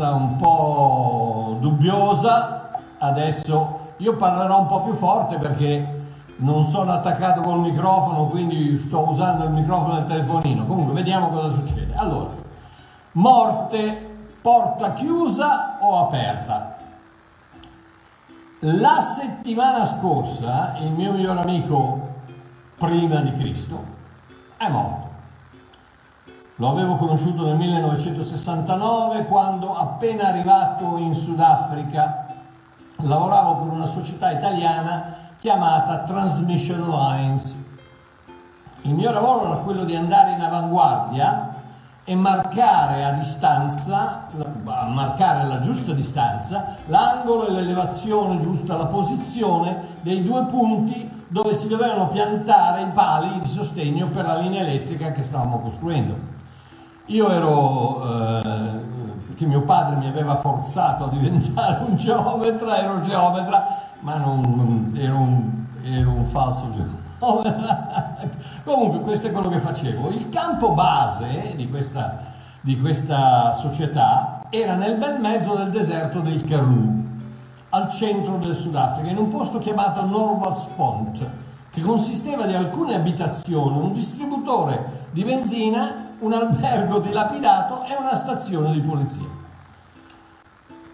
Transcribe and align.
partenza 0.00 0.14
un 0.14 0.36
po' 0.36 1.56
dubbiosa, 1.60 2.70
adesso 2.98 3.92
io 3.98 4.16
parlerò 4.16 4.60
un 4.60 4.66
po' 4.66 4.80
più 4.80 4.94
forte 4.94 5.36
perché 5.36 5.98
non 6.36 6.64
sono 6.64 6.92
attaccato 6.92 7.42
col 7.42 7.60
microfono, 7.60 8.26
quindi 8.26 8.78
sto 8.78 9.06
usando 9.06 9.44
il 9.44 9.50
microfono 9.50 9.94
del 9.94 10.04
telefonino. 10.04 10.64
Comunque, 10.64 10.94
vediamo 10.94 11.28
cosa 11.28 11.50
succede. 11.50 11.94
Allora, 11.96 12.30
morte, 13.12 14.08
porta 14.40 14.94
chiusa 14.94 15.76
o 15.80 15.98
aperta? 15.98 16.78
La 18.60 19.00
settimana 19.00 19.84
scorsa 19.84 20.76
il 20.78 20.90
mio 20.92 21.12
miglior 21.12 21.36
amico 21.36 22.08
prima 22.78 23.20
di 23.20 23.32
Cristo 23.34 23.84
è 24.56 24.68
morto. 24.68 25.09
Lo 26.60 26.68
avevo 26.68 26.96
conosciuto 26.96 27.46
nel 27.46 27.56
1969 27.56 29.24
quando 29.24 29.74
appena 29.74 30.24
arrivato 30.24 30.98
in 30.98 31.14
Sudafrica 31.14 32.26
lavoravo 32.96 33.62
per 33.62 33.72
una 33.72 33.86
società 33.86 34.30
italiana 34.30 35.30
chiamata 35.38 36.00
Transmission 36.00 36.86
Lines. 36.86 37.56
Il 38.82 38.92
mio 38.92 39.10
lavoro 39.10 39.46
era 39.46 39.60
quello 39.60 39.84
di 39.84 39.96
andare 39.96 40.32
in 40.32 40.40
avanguardia 40.42 41.54
e 42.04 42.14
marcare 42.14 43.06
a 43.06 43.12
distanza, 43.12 44.26
marcare 44.62 45.46
la 45.46 45.60
giusta 45.60 45.92
distanza, 45.92 46.76
l'angolo 46.88 47.46
e 47.46 47.52
l'elevazione 47.52 48.36
giusta, 48.36 48.76
la 48.76 48.84
posizione 48.84 49.96
dei 50.02 50.22
due 50.22 50.44
punti 50.44 51.24
dove 51.26 51.54
si 51.54 51.68
dovevano 51.68 52.08
piantare 52.08 52.82
i 52.82 52.90
pali 52.90 53.40
di 53.40 53.48
sostegno 53.48 54.08
per 54.08 54.26
la 54.26 54.36
linea 54.36 54.60
elettrica 54.60 55.12
che 55.12 55.22
stavamo 55.22 55.60
costruendo. 55.60 56.29
Io 57.10 57.28
ero, 57.28 58.04
eh, 58.04 58.82
perché 59.26 59.44
mio 59.44 59.62
padre 59.62 59.96
mi 59.96 60.06
aveva 60.06 60.36
forzato 60.36 61.06
a 61.06 61.08
diventare 61.08 61.82
un 61.82 61.96
geometra, 61.96 62.78
ero 62.78 63.00
geometra, 63.00 63.66
ma 64.00 64.16
non, 64.16 64.92
ero, 64.94 65.16
un, 65.18 65.66
ero 65.82 66.12
un 66.12 66.24
falso 66.24 66.70
geometra. 66.70 68.16
Comunque 68.62 69.00
questo 69.00 69.26
è 69.26 69.32
quello 69.32 69.48
che 69.48 69.58
facevo. 69.58 70.10
Il 70.10 70.28
campo 70.28 70.70
base 70.70 71.54
di 71.56 71.68
questa, 71.68 72.18
di 72.60 72.78
questa 72.78 73.54
società 73.54 74.44
era 74.48 74.76
nel 74.76 74.96
bel 74.96 75.18
mezzo 75.18 75.56
del 75.56 75.70
deserto 75.70 76.20
del 76.20 76.44
Karoo, 76.44 76.94
al 77.70 77.88
centro 77.88 78.36
del 78.36 78.54
Sudafrica, 78.54 79.10
in 79.10 79.18
un 79.18 79.26
posto 79.26 79.58
chiamato 79.58 80.06
Norvalspont, 80.06 81.28
che 81.70 81.80
consisteva 81.80 82.46
di 82.46 82.54
alcune 82.54 82.94
abitazioni, 82.94 83.80
un 83.80 83.92
distributore 83.92 85.08
di 85.10 85.24
benzina, 85.24 86.06
un 86.20 86.32
albergo 86.32 86.98
dilapidato 86.98 87.84
e 87.84 87.94
una 87.94 88.14
stazione 88.14 88.72
di 88.72 88.80
polizia. 88.80 89.26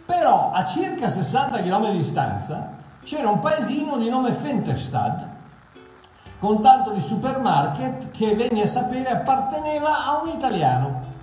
Però 0.05 0.53
a 0.53 0.65
circa 0.65 1.09
60 1.09 1.63
km 1.63 1.91
di 1.91 1.97
distanza 1.97 2.75
c'era 3.03 3.29
un 3.29 3.41
paesino 3.41 3.97
di 3.97 4.09
nome 4.09 4.33
Fenterstad 4.33 5.35
con 6.39 6.61
tanto 6.61 6.91
di 6.91 7.01
supermarket 7.01 8.11
che 8.11 8.35
venne 8.35 8.63
a 8.63 8.67
sapere 8.67 9.09
apparteneva 9.09 10.07
a 10.07 10.21
un 10.23 10.29
italiano. 10.29 11.15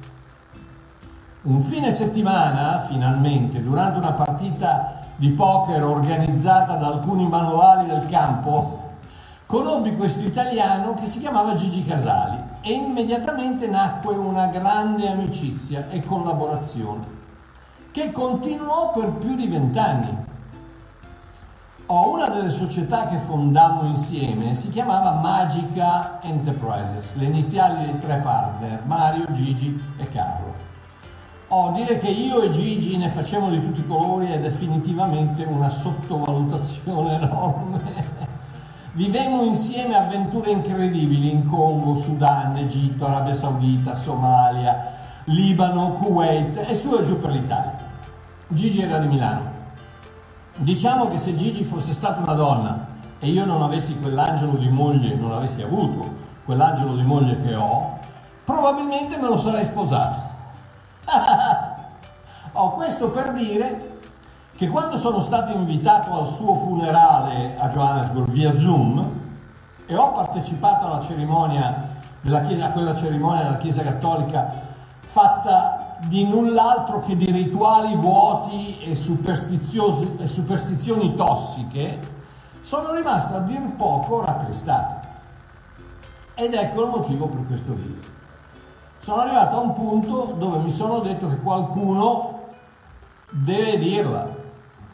Un 1.44 1.62
fine 1.62 1.92
settimana, 1.92 2.80
finalmente, 2.80 3.62
durante 3.62 4.00
una 4.00 4.14
partita 4.14 5.02
di 5.16 5.30
poker 5.32 5.84
organizzata 5.84 6.76
da 6.76 6.88
alcuni 6.88 7.28
manuali 7.28 7.88
del 7.88 8.06
campo, 8.06 8.92
conobbi 9.46 9.96
questo 9.96 10.24
italiano 10.24 10.94
che 10.94 11.06
si 11.06 11.20
chiamava 11.20 11.54
Gigi 11.54 11.86
Casali 11.86 12.43
e 12.64 12.72
immediatamente 12.72 13.68
nacque 13.68 14.16
una 14.16 14.48
grande 14.48 15.08
amicizia 15.10 15.90
e 15.90 16.02
collaborazione 16.02 17.22
che 17.94 18.12
continuò 18.12 18.90
per 18.92 19.12
più 19.12 19.36
di 19.36 19.48
vent'anni. 19.48 20.18
Ho 21.88 22.12
una 22.12 22.28
delle 22.28 22.50
società 22.50 23.06
che 23.06 23.18
fondammo 23.18 23.88
insieme, 23.88 24.56
si 24.56 24.70
chiamava 24.70 25.12
Magica 25.12 26.20
Enterprises, 26.24 27.14
le 27.18 27.26
iniziali 27.26 27.86
dei 27.86 28.00
tre 28.00 28.16
partner, 28.16 28.82
Mario, 28.86 29.30
Gigi 29.30 29.80
e 29.98 30.10
Carlo. 30.10 30.54
Ho 31.50 31.72
dire 31.74 32.00
che 32.00 32.08
io 32.08 32.42
e 32.42 32.50
Gigi 32.50 32.98
ne 32.98 33.10
facciamo 33.10 33.52
di 33.52 33.62
tutti 33.62 33.82
i 33.82 33.88
colori 33.88 34.32
è 34.32 34.40
definitivamente 34.40 35.44
una 35.44 35.70
sottovalutazione 35.70 37.22
enorme. 37.22 38.22
Vivemmo 38.96 39.42
insieme 39.42 39.96
avventure 39.96 40.52
incredibili 40.52 41.32
in 41.32 41.48
Congo, 41.48 41.96
Sudan, 41.96 42.56
Egitto, 42.58 43.08
Arabia 43.08 43.34
Saudita, 43.34 43.96
Somalia, 43.96 44.92
Libano, 45.26 45.94
Kuwait 45.94 46.58
e 46.58 46.76
su 46.76 46.96
e 46.96 47.04
giù 47.04 47.18
per 47.18 47.32
l'Italia. 47.32 47.76
Gigi 48.48 48.82
era 48.84 49.00
di 49.00 49.08
Milano. 49.08 49.52
Diciamo 50.58 51.08
che 51.08 51.18
se 51.18 51.34
Gigi 51.34 51.64
fosse 51.64 51.92
stata 51.92 52.22
una 52.22 52.36
donna 52.36 52.86
e 53.18 53.30
io 53.30 53.46
non 53.46 53.64
avessi 53.64 54.00
quell'angelo 54.00 54.58
di 54.58 54.70
moglie, 54.70 55.16
non 55.16 55.32
avessi 55.32 55.64
avuto 55.64 56.22
quell'angelo 56.46 56.96
di 56.96 57.02
moglie 57.02 57.38
che 57.38 57.56
ho, 57.56 57.98
probabilmente 58.44 59.18
me 59.18 59.28
lo 59.28 59.38
sarei 59.38 59.66
sposato. 59.66 60.20
Ho 62.56 62.74
questo 62.74 63.10
per 63.10 63.32
dire 63.32 63.93
che 64.56 64.68
quando 64.68 64.98
sono 64.98 65.20
stato 65.20 65.52
invitato 65.52 66.16
al 66.18 66.28
suo 66.28 66.54
funerale 66.56 67.58
a 67.58 67.68
Johannesburg 67.68 68.30
via 68.30 68.54
Zoom 68.54 69.22
e 69.86 69.96
ho 69.96 70.12
partecipato 70.12 70.86
alla 70.86 71.00
cerimonia 71.00 71.90
della 72.22 72.42
chiesa, 72.42 72.68
a 72.68 72.72
quella 72.72 72.94
cerimonia 72.94 73.42
della 73.44 73.58
Chiesa 73.58 73.82
Cattolica 73.82 74.72
fatta 75.00 75.98
di 76.06 76.28
null'altro 76.28 77.02
che 77.02 77.16
di 77.16 77.32
rituali 77.32 77.96
vuoti 77.96 78.78
e, 78.80 78.92
e 78.92 78.96
superstizioni 78.96 81.14
tossiche, 81.16 82.12
sono 82.62 82.94
rimasto 82.94 83.36
a 83.36 83.40
dir 83.40 83.74
poco 83.76 84.24
rattristato. 84.24 85.02
Ed 86.36 86.54
ecco 86.54 86.84
il 86.84 86.90
motivo 86.90 87.28
per 87.28 87.46
questo 87.46 87.74
video 87.74 88.12
sono 89.04 89.24
arrivato 89.24 89.58
a 89.58 89.60
un 89.60 89.74
punto 89.74 90.34
dove 90.38 90.60
mi 90.60 90.72
sono 90.72 91.00
detto 91.00 91.28
che 91.28 91.42
qualcuno 91.42 92.40
deve 93.30 93.78
dirla, 93.78 94.30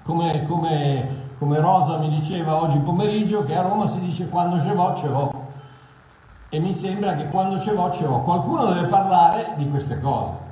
come, 0.09 0.43
come, 0.47 1.07
come 1.37 1.59
Rosa 1.59 1.99
mi 1.99 2.09
diceva 2.09 2.55
oggi 2.55 2.79
pomeriggio 2.79 3.45
che 3.45 3.55
a 3.55 3.61
Roma 3.61 3.85
si 3.85 3.99
dice 3.99 4.27
quando 4.27 4.59
ce 4.59 4.73
l'ho 4.73 4.93
ce 4.95 5.07
l'ho 5.07 5.47
e 6.49 6.59
mi 6.59 6.73
sembra 6.73 7.13
che 7.13 7.29
quando 7.29 7.59
ce 7.59 7.73
l'ho 7.73 7.91
ce 7.91 8.05
l'ho, 8.05 8.21
qualcuno 8.21 8.65
deve 8.65 8.87
parlare 8.87 9.53
di 9.55 9.69
queste 9.69 10.01
cose. 10.01 10.47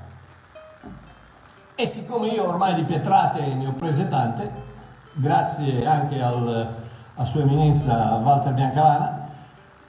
E 1.73 1.87
siccome 1.87 2.27
io 2.27 2.47
ormai 2.47 2.75
di 2.75 2.83
pietrate 2.83 3.55
ne 3.55 3.65
ho 3.65 3.71
prese 3.71 4.07
tante, 4.07 4.51
grazie 5.13 5.87
anche 5.87 6.21
al, 6.21 6.75
a 7.15 7.25
Sua 7.25 7.41
Eminenza 7.41 8.19
Walter 8.21 8.53
Biancalana, 8.53 9.29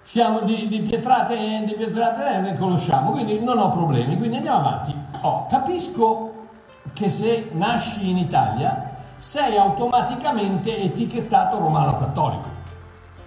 siamo 0.00 0.40
di, 0.40 0.66
di 0.66 0.80
pietrate, 0.80 1.62
di 1.66 1.74
pietrate 1.74 2.38
ne 2.38 2.54
conosciamo, 2.54 3.10
quindi 3.10 3.38
non 3.40 3.58
ho 3.58 3.68
problemi, 3.68 4.16
quindi 4.16 4.36
andiamo 4.36 4.60
avanti. 4.60 4.94
Oh, 5.20 5.44
capisco 5.44 6.32
che 6.94 7.10
se 7.10 7.50
nasci 7.52 8.08
in 8.08 8.16
Italia 8.16 8.87
sei 9.18 9.56
automaticamente 9.56 10.82
etichettato 10.82 11.58
romano 11.58 11.98
cattolico. 11.98 12.56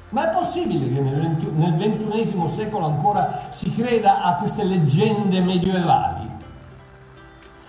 Ma 0.09 0.29
è 0.29 0.33
possibile 0.33 0.91
che 0.91 0.99
nel 0.99 1.73
ventunesimo 1.75 2.47
secolo 2.47 2.85
ancora 2.85 3.47
si 3.49 3.73
creda 3.73 4.23
a 4.23 4.35
queste 4.35 4.63
leggende 4.63 5.39
medievali? 5.39 6.29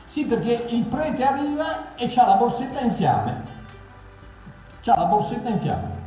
Sì, 0.05 0.25
perché 0.25 0.67
il 0.71 0.85
prete 0.85 1.25
arriva 1.25 1.95
e 1.95 2.11
ha 2.17 2.27
la 2.27 2.35
borsetta 2.35 2.81
in 2.81 2.91
fiamme. 2.91 3.45
C'ha 4.81 4.97
la 4.97 5.05
borsetta 5.05 5.49
in 5.49 5.59
fiamme 5.59 6.01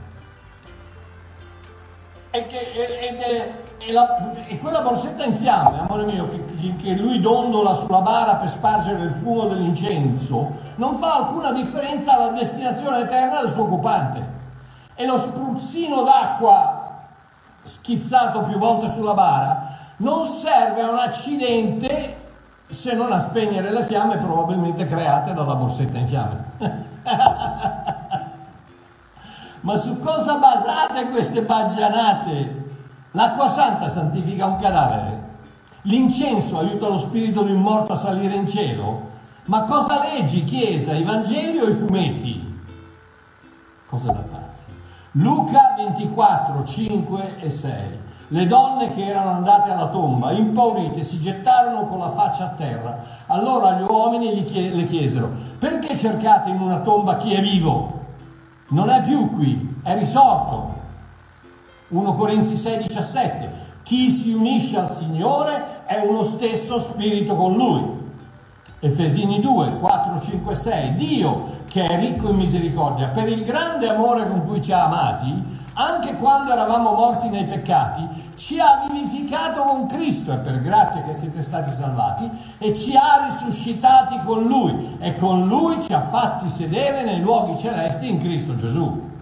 e, 2.35 2.45
che, 2.47 3.64
e, 3.77 3.91
la, 3.91 4.33
e, 4.45 4.57
quella 4.59 4.81
borsetta 4.81 5.23
in 5.23 5.33
fiamme, 5.33 5.79
amore 5.79 6.05
mio, 6.05 6.27
che, 6.27 6.43
che, 6.75 6.95
lui 6.95 7.19
dondola 7.19 7.73
sulla 7.73 8.01
bara 8.01 8.35
per 8.35 8.49
spargere 8.49 9.03
il 9.03 9.11
fumo 9.11 9.45
dell'incenso, 9.45 10.51
non 10.75 10.95
fa 10.95 11.15
alcuna 11.15 11.51
differenza 11.51 12.15
alla 12.15 12.29
destinazione 12.29 13.01
eterna 13.01 13.41
del 13.41 13.49
suo 13.49 13.63
occupante. 13.63 14.33
E 14.95 15.05
lo 15.05 15.17
spruzzino 15.17 16.03
d'acqua 16.03 16.83
schizzato 17.63 18.41
più 18.43 18.57
volte 18.57 18.89
sulla 18.89 19.13
bara 19.13 19.73
non 19.97 20.25
serve 20.25 20.81
a 20.81 20.89
un 20.89 20.97
accidente 20.97 22.23
se 22.67 22.93
non 22.93 23.11
a 23.11 23.19
spegnere 23.19 23.71
le 23.71 23.83
fiamme 23.83 24.17
probabilmente 24.17 24.85
create 24.85 25.33
dalla 25.33 25.55
borsetta 25.55 25.97
in 25.97 26.07
fiamme. 26.07 26.45
Ma 29.61 29.77
su 29.77 29.99
cosa 29.99 30.35
basate 30.35 31.09
queste 31.09 31.43
baggianate? 31.43 32.64
L'acqua 33.15 33.47
santa 33.47 33.87
santifica 33.87 34.45
un 34.45 34.57
cadavere. 34.57 35.23
L'incenso 35.83 36.59
aiuta 36.59 36.89
lo 36.89 36.97
spirito 36.97 37.43
di 37.43 37.53
un 37.53 37.61
morto 37.61 37.93
a 37.93 37.97
salire 37.97 38.35
in 38.35 38.45
cielo. 38.45 39.13
Ma 39.45 39.63
cosa 39.63 40.01
leggi, 40.03 40.43
Chiesa, 40.43 40.93
i 40.93 41.03
Vangeli 41.03 41.59
o 41.59 41.69
i 41.69 41.73
fumetti? 41.73 42.61
Cosa 43.87 44.11
da 44.11 44.19
pazzi. 44.19 44.65
Luca 45.11 45.75
24, 45.77 46.61
5 46.61 47.37
e 47.39 47.49
6. 47.49 47.73
Le 48.27 48.45
donne 48.47 48.89
che 48.89 49.05
erano 49.05 49.29
andate 49.29 49.71
alla 49.71 49.87
tomba, 49.87 50.31
impaurite, 50.31 51.01
si 51.01 51.17
gettarono 51.17 51.85
con 51.85 51.99
la 51.99 52.09
faccia 52.09 52.45
a 52.45 52.49
terra. 52.49 52.97
Allora 53.27 53.79
gli 53.79 53.83
uomini 53.83 54.35
le 54.35 54.83
chiesero, 54.83 55.31
perché 55.57 55.95
cercate 55.95 56.49
in 56.49 56.59
una 56.59 56.79
tomba 56.79 57.15
chi 57.15 57.33
è 57.33 57.41
vivo? 57.41 58.01
Non 58.69 58.89
è 58.89 59.01
più 59.01 59.29
qui, 59.29 59.79
è 59.83 59.95
risorto. 59.95 60.74
1 61.95 62.13
Corinzi 62.13 62.57
6, 62.57 62.77
17. 62.79 63.51
Chi 63.81 64.11
si 64.11 64.33
unisce 64.33 64.77
al 64.77 64.89
Signore 64.89 65.85
è 65.85 66.03
uno 66.05 66.23
stesso 66.23 66.77
spirito 66.77 67.35
con 67.35 67.53
Lui. 67.53 68.03
Efesini 68.79 69.39
2, 69.39 69.77
4, 69.77 70.19
5, 70.19 70.55
6. 70.55 70.95
Dio, 70.95 71.63
che 71.67 71.87
è 71.87 71.97
ricco 71.97 72.29
in 72.29 72.35
misericordia, 72.35 73.07
per 73.07 73.29
il 73.29 73.45
grande 73.45 73.87
amore 73.87 74.27
con 74.27 74.45
cui 74.45 74.61
ci 74.61 74.73
ha 74.73 74.85
amati, 74.85 75.63
anche 75.75 76.15
quando 76.15 76.51
eravamo 76.51 76.91
morti 76.91 77.29
nei 77.29 77.45
peccati, 77.45 78.05
ci 78.35 78.59
ha 78.59 78.85
vivificato 78.89 79.63
con 79.63 79.87
Cristo 79.87 80.33
e 80.33 80.37
per 80.37 80.61
grazia 80.61 81.01
che 81.03 81.13
siete 81.13 81.41
stati 81.41 81.71
salvati 81.71 82.29
e 82.57 82.73
ci 82.73 82.93
ha 82.95 83.23
risuscitati 83.23 84.19
con 84.25 84.43
Lui 84.43 84.97
e 84.99 85.15
con 85.15 85.47
Lui 85.47 85.81
ci 85.81 85.93
ha 85.93 86.01
fatti 86.01 86.49
sedere 86.49 87.03
nei 87.03 87.21
luoghi 87.21 87.57
celesti 87.57 88.09
in 88.09 88.19
Cristo 88.19 88.55
Gesù. 88.55 89.13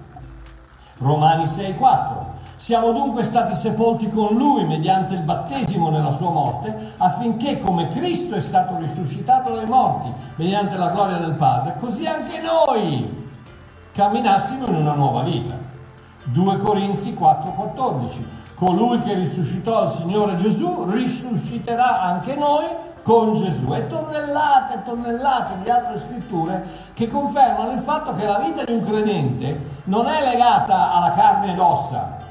Romani 0.97 1.45
6, 1.45 1.75
4. 1.75 2.32
Siamo 2.55 2.91
dunque 2.91 3.23
stati 3.23 3.55
sepolti 3.55 4.07
con 4.09 4.35
Lui 4.35 4.65
mediante 4.65 5.15
il 5.15 5.23
battesimo 5.23 5.89
nella 5.89 6.11
sua 6.11 6.29
morte, 6.29 6.93
affinché 6.97 7.59
come 7.59 7.87
Cristo 7.87 8.35
è 8.35 8.39
stato 8.39 8.77
risuscitato 8.77 9.53
dai 9.53 9.65
morti 9.65 10.11
mediante 10.35 10.77
la 10.77 10.89
gloria 10.89 11.17
del 11.17 11.33
Padre, 11.33 11.75
così 11.77 12.05
anche 12.05 12.39
noi 12.41 13.27
camminassimo 13.91 14.67
in 14.67 14.75
una 14.75 14.93
nuova 14.93 15.21
vita. 15.21 15.53
2 16.25 16.57
Corinzi 16.57 17.13
4:14. 17.19 18.41
Colui 18.55 18.99
che 18.99 19.15
risuscitò 19.15 19.83
il 19.83 19.89
Signore 19.89 20.35
Gesù 20.35 20.85
risusciterà 20.85 22.01
anche 22.01 22.35
noi 22.35 22.65
con 23.03 23.33
Gesù. 23.33 23.73
E 23.73 23.87
tonnellate 23.87 24.75
e 24.75 24.83
tonnellate 24.83 25.57
di 25.61 25.69
altre 25.69 25.97
scritture 25.97 26.65
che 26.93 27.09
confermano 27.09 27.71
il 27.71 27.79
fatto 27.79 28.13
che 28.13 28.25
la 28.25 28.37
vita 28.37 28.63
di 28.63 28.71
un 28.71 28.85
credente 28.85 29.81
non 29.85 30.05
è 30.05 30.23
legata 30.23 30.93
alla 30.93 31.11
carne 31.13 31.51
ed 31.51 31.59
ossa 31.59 32.21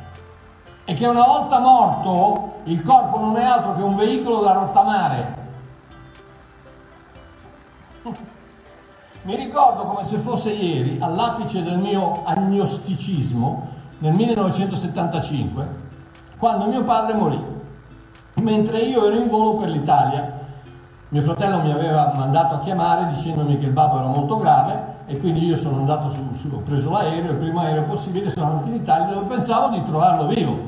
e 0.85 0.93
che 0.95 1.07
una 1.07 1.25
volta 1.25 1.59
morto 1.61 2.61
il 2.65 2.83
corpo 2.83 3.19
non 3.19 3.37
è 3.37 3.45
altro 3.45 3.75
che 3.75 3.83
un 3.83 3.97
veicolo 3.97 4.41
da 4.41 4.53
rottamare. 4.53 5.41
Mi 9.23 9.37
ricordo 9.37 9.85
come 9.85 10.03
se 10.03 10.19
fosse 10.19 10.51
ieri, 10.51 10.99
all'apice 11.01 11.63
del 11.63 11.79
mio 11.79 12.23
agnosticismo, 12.25 13.69
nel 13.99 14.13
1975, 14.15 15.69
quando 16.37 16.67
mio 16.67 16.83
padre 16.83 17.15
morì, 17.15 17.41
mentre 18.35 18.81
io 18.81 19.07
ero 19.07 19.15
in 19.15 19.29
volo 19.29 19.55
per 19.55 19.71
l'Italia. 19.71 20.41
Mio 21.13 21.21
fratello 21.21 21.61
mi 21.61 21.71
aveva 21.71 22.11
mandato 22.15 22.55
a 22.55 22.59
chiamare 22.59 23.07
dicendomi 23.07 23.59
che 23.59 23.67
il 23.67 23.73
babbo 23.73 23.99
era 23.99 24.07
molto 24.07 24.39
grave 24.39 25.01
e 25.05 25.19
quindi 25.19 25.45
io 25.45 25.57
sono 25.57 25.77
andato 25.77 26.09
su, 26.09 26.27
su 26.33 26.49
ho 26.51 26.61
preso 26.61 26.91
l'aereo, 26.91 27.33
il 27.33 27.37
primo 27.37 27.61
aereo 27.61 27.83
possibile, 27.83 28.31
sono 28.31 28.47
andato 28.47 28.69
in 28.69 28.77
Italia 28.77 29.13
dove 29.13 29.27
pensavo 29.27 29.69
di 29.77 29.83
trovarlo 29.83 30.27
vivo. 30.29 30.59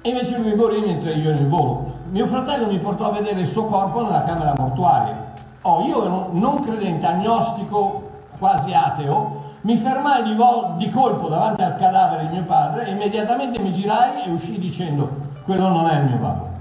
E 0.00 0.08
invece 0.08 0.38
lui 0.38 0.52
morì 0.56 0.80
mentre 0.80 1.12
io 1.12 1.30
ero 1.30 1.38
in 1.38 1.48
volo. 1.48 1.92
Mio 2.10 2.26
fratello 2.26 2.66
mi 2.66 2.78
portò 2.78 3.10
a 3.10 3.12
vedere 3.12 3.38
il 3.38 3.46
suo 3.46 3.66
corpo 3.66 4.02
nella 4.02 4.24
camera 4.24 4.52
mortuaria. 4.58 5.32
Oh, 5.62 5.82
io 5.82 6.28
non 6.32 6.58
credente, 6.58 7.06
agnostico, 7.06 8.10
quasi 8.38 8.74
ateo, 8.74 9.42
mi 9.60 9.76
fermai 9.76 10.24
di, 10.24 10.34
vol- 10.34 10.74
di 10.74 10.88
colpo 10.88 11.28
davanti 11.28 11.62
al 11.62 11.76
cadavere 11.76 12.26
di 12.26 12.32
mio 12.34 12.44
padre 12.44 12.84
e 12.86 12.90
immediatamente 12.90 13.60
mi 13.60 13.70
girai 13.70 14.24
e 14.24 14.30
uscì 14.30 14.58
dicendo, 14.58 15.08
quello 15.44 15.68
non 15.68 15.86
è 15.86 16.00
il 16.00 16.04
mio 16.06 16.16
babbo. 16.16 16.53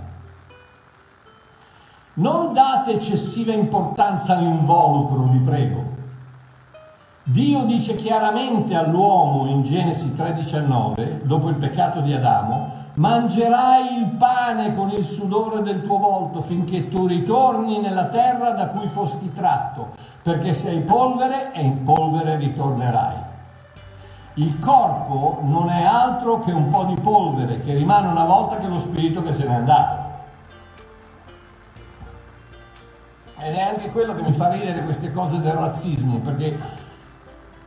Non 2.16 2.54
date 2.54 2.92
eccessiva 2.92 3.54
importanza 3.54 4.38
all'involucro, 4.38 5.24
vi 5.24 5.40
prego. 5.40 5.84
Dio 7.24 7.64
dice 7.64 7.96
chiaramente 7.96 8.76
all'uomo 8.76 9.48
in 9.48 9.64
Genesi 9.64 10.14
3:19, 10.14 11.22
dopo 11.24 11.50
il 11.50 11.56
peccato 11.56 12.02
di 12.02 12.14
Adamo, 12.14 12.82
mangerai 12.96 13.98
il 13.98 14.10
pane 14.10 14.76
con 14.76 14.92
il 14.92 15.04
sudore 15.04 15.64
del 15.64 15.82
tuo 15.82 15.98
volto 15.98 16.42
finché 16.42 16.88
tu 16.88 17.08
ritorni 17.08 17.80
nella 17.80 18.06
terra 18.06 18.52
da 18.52 18.68
cui 18.68 18.86
fosti 18.86 19.32
tratto 19.32 19.90
perché 20.22 20.54
sei 20.54 20.82
polvere 20.82 21.52
e 21.54 21.64
in 21.64 21.82
polvere 21.82 22.36
ritornerai. 22.36 23.16
Il 24.36 24.60
corpo 24.60 25.40
non 25.42 25.70
è 25.70 25.84
altro 25.84 26.38
che 26.38 26.52
un 26.52 26.68
po' 26.68 26.84
di 26.84 27.00
polvere 27.00 27.60
che 27.62 27.74
rimane 27.74 28.08
una 28.08 28.26
volta 28.26 28.58
che 28.58 28.68
lo 28.68 28.78
spirito 28.78 29.24
che 29.24 29.34
se 29.34 29.48
n'è 29.48 29.56
andato. 29.56 30.03
Ed 33.44 33.56
è 33.56 33.62
anche 33.62 33.90
quello 33.92 34.14
che 34.16 34.22
mi 34.22 34.32
fa 34.32 34.50
ridere 34.50 34.84
queste 34.84 35.12
cose 35.12 35.40
del 35.42 35.52
razzismo, 35.52 36.20
perché 36.20 36.58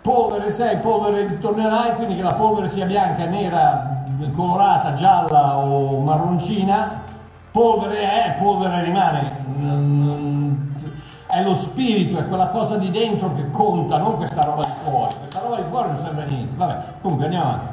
polvere 0.01 0.51
sei, 0.51 0.79
polvere 0.79 1.27
ritornerai, 1.27 1.97
quindi 1.97 2.17
che 2.17 2.23
la 2.23 2.35
polvere 2.35 2.69
sia 2.69 2.87
bianca, 2.87 3.25
nera, 3.27 4.05
colorata, 4.33 4.95
gialla 4.95 5.59
o 5.59 6.01
marroncina, 6.01 7.03
polvere 7.51 8.01
è, 8.01 8.35
polvere 8.39 8.83
rimane 8.85 9.45
è 11.37 11.43
lo 11.43 11.55
spirito, 11.55 12.17
è 12.17 12.27
quella 12.27 12.49
cosa 12.49 12.79
di 12.79 12.91
dentro 12.91 13.31
che 13.35 13.51
conta, 13.51 13.99
non 13.99 14.17
questa 14.17 14.43
roba 14.43 14.63
di 14.63 14.73
fuori. 14.85 15.15
Questa 15.19 15.41
roba 15.41 15.57
di 15.57 15.69
fuori 15.69 15.89
non 15.89 15.97
serve 15.97 16.23
a 16.23 16.25
niente. 16.25 16.57
Vabbè, 16.57 16.77
comunque 17.03 17.27
andiamo 17.27 17.49
avanti. 17.51 17.67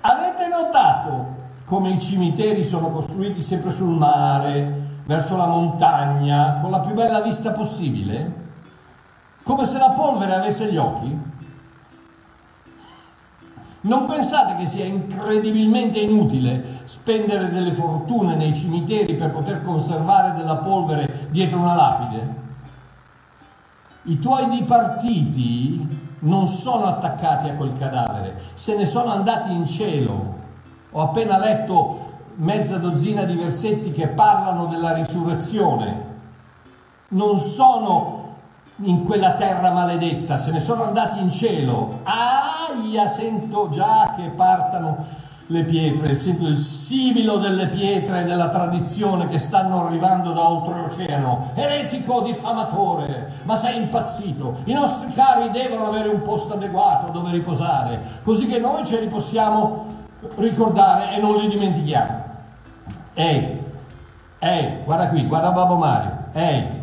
Avete 0.00 0.48
notato 0.48 1.26
come 1.64 1.90
i 1.90 1.98
cimiteri 1.98 2.64
sono 2.64 2.88
costruiti 2.88 3.40
sempre 3.40 3.70
sul 3.70 3.96
mare, 3.96 4.83
verso 5.04 5.36
la 5.36 5.46
montagna, 5.46 6.56
con 6.60 6.70
la 6.70 6.80
più 6.80 6.94
bella 6.94 7.20
vista 7.20 7.52
possibile? 7.52 8.42
Come 9.42 9.64
se 9.66 9.78
la 9.78 9.90
polvere 9.90 10.34
avesse 10.34 10.72
gli 10.72 10.76
occhi? 10.76 11.32
Non 13.82 14.06
pensate 14.06 14.54
che 14.54 14.64
sia 14.64 14.86
incredibilmente 14.86 15.98
inutile 15.98 16.80
spendere 16.84 17.50
delle 17.50 17.72
fortune 17.72 18.34
nei 18.34 18.54
cimiteri 18.54 19.14
per 19.14 19.28
poter 19.28 19.60
conservare 19.60 20.34
della 20.38 20.56
polvere 20.56 21.28
dietro 21.30 21.58
una 21.58 21.74
lapide? 21.74 22.42
I 24.04 24.18
tuoi 24.18 24.48
dipartiti 24.48 26.02
non 26.20 26.46
sono 26.46 26.84
attaccati 26.86 27.48
a 27.50 27.54
quel 27.54 27.76
cadavere, 27.78 28.40
se 28.54 28.74
ne 28.74 28.86
sono 28.86 29.12
andati 29.12 29.52
in 29.52 29.66
cielo. 29.66 30.42
Ho 30.92 31.02
appena 31.02 31.36
letto 31.36 32.03
mezza 32.36 32.78
dozzina 32.78 33.24
di 33.24 33.34
versetti 33.34 33.90
che 33.90 34.08
parlano 34.08 34.66
della 34.66 34.92
risurrezione. 34.92 36.12
Non 37.08 37.38
sono 37.38 38.22
in 38.78 39.04
quella 39.04 39.34
terra 39.34 39.70
maledetta, 39.70 40.38
se 40.38 40.50
ne 40.50 40.60
sono 40.60 40.84
andati 40.84 41.20
in 41.20 41.30
cielo. 41.30 42.00
Aia, 42.02 43.06
sento 43.06 43.68
già 43.68 44.14
che 44.16 44.30
partano 44.30 45.22
le 45.48 45.64
pietre, 45.64 46.16
sento 46.16 46.46
il 46.46 46.56
sibilo 46.56 47.36
delle 47.36 47.68
pietre 47.68 48.24
della 48.24 48.48
tradizione 48.48 49.28
che 49.28 49.38
stanno 49.38 49.86
arrivando 49.86 50.32
da 50.32 50.48
oltreoceano. 50.48 51.50
Eretico 51.54 52.22
diffamatore, 52.22 53.30
ma 53.44 53.54
sei 53.54 53.76
impazzito. 53.76 54.56
I 54.64 54.72
nostri 54.72 55.12
cari 55.12 55.50
devono 55.50 55.86
avere 55.86 56.08
un 56.08 56.22
posto 56.22 56.54
adeguato 56.54 57.12
dove 57.12 57.30
riposare, 57.30 58.00
così 58.22 58.46
che 58.46 58.58
noi 58.58 58.84
ce 58.84 59.00
li 59.00 59.06
possiamo 59.06 59.92
ricordare 60.36 61.14
e 61.14 61.20
non 61.20 61.36
li 61.36 61.46
dimentichiamo. 61.46 62.23
Ehi, 63.14 63.62
ehi, 64.38 64.82
guarda 64.84 65.08
qui, 65.08 65.24
guarda 65.26 65.50
Babbo 65.50 65.76
Mario, 65.76 66.10
ehi. 66.32 66.82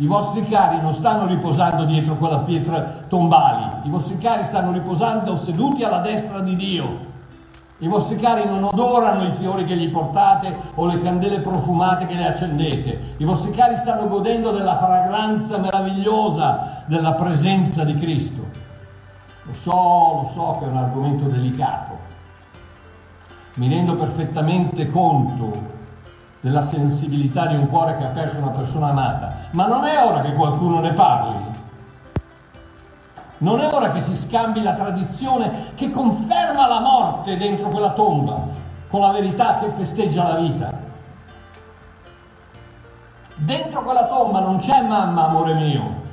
I 0.00 0.06
vostri 0.06 0.44
cari 0.44 0.80
non 0.80 0.92
stanno 0.92 1.26
riposando 1.26 1.84
dietro 1.84 2.16
quella 2.16 2.38
pietra 2.38 2.82
tombali, 3.08 3.86
i 3.88 3.90
vostri 3.90 4.18
cari 4.18 4.44
stanno 4.44 4.70
riposando 4.72 5.36
seduti 5.36 5.82
alla 5.82 5.98
destra 5.98 6.40
di 6.40 6.54
Dio. 6.54 7.06
I 7.80 7.86
vostri 7.86 8.16
cari 8.16 8.44
non 8.44 8.64
odorano 8.64 9.22
i 9.22 9.30
fiori 9.30 9.64
che 9.64 9.76
gli 9.76 9.88
portate 9.88 10.52
o 10.74 10.86
le 10.86 10.98
candele 11.00 11.38
profumate 11.40 12.06
che 12.06 12.14
le 12.14 12.26
accendete. 12.26 13.14
I 13.18 13.24
vostri 13.24 13.52
cari 13.52 13.76
stanno 13.76 14.08
godendo 14.08 14.50
della 14.50 14.76
fragranza 14.76 15.58
meravigliosa 15.58 16.82
della 16.86 17.12
presenza 17.12 17.84
di 17.84 17.94
Cristo. 17.94 18.44
Lo 19.44 19.54
so, 19.54 20.20
lo 20.22 20.28
so 20.28 20.56
che 20.58 20.66
è 20.66 20.68
un 20.68 20.76
argomento 20.76 21.26
delicato. 21.26 21.97
Mi 23.58 23.68
rendo 23.68 23.96
perfettamente 23.96 24.86
conto 24.86 25.76
della 26.40 26.62
sensibilità 26.62 27.46
di 27.46 27.56
un 27.56 27.68
cuore 27.68 27.96
che 27.96 28.04
ha 28.04 28.10
perso 28.10 28.38
una 28.38 28.50
persona 28.50 28.90
amata, 28.90 29.34
ma 29.50 29.66
non 29.66 29.84
è 29.84 30.00
ora 30.00 30.20
che 30.20 30.32
qualcuno 30.34 30.78
ne 30.78 30.92
parli. 30.92 31.56
Non 33.38 33.58
è 33.58 33.68
ora 33.72 33.90
che 33.90 34.00
si 34.00 34.14
scambi 34.14 34.62
la 34.62 34.74
tradizione 34.74 35.72
che 35.74 35.90
conferma 35.90 36.68
la 36.68 36.78
morte 36.78 37.36
dentro 37.36 37.68
quella 37.68 37.90
tomba 37.90 38.46
con 38.86 39.00
la 39.00 39.10
verità 39.10 39.56
che 39.56 39.70
festeggia 39.70 40.22
la 40.22 40.38
vita. 40.38 40.72
Dentro 43.34 43.82
quella 43.82 44.06
tomba 44.06 44.38
non 44.38 44.58
c'è 44.58 44.82
mamma, 44.82 45.26
amore 45.26 45.54
mio. 45.54 46.06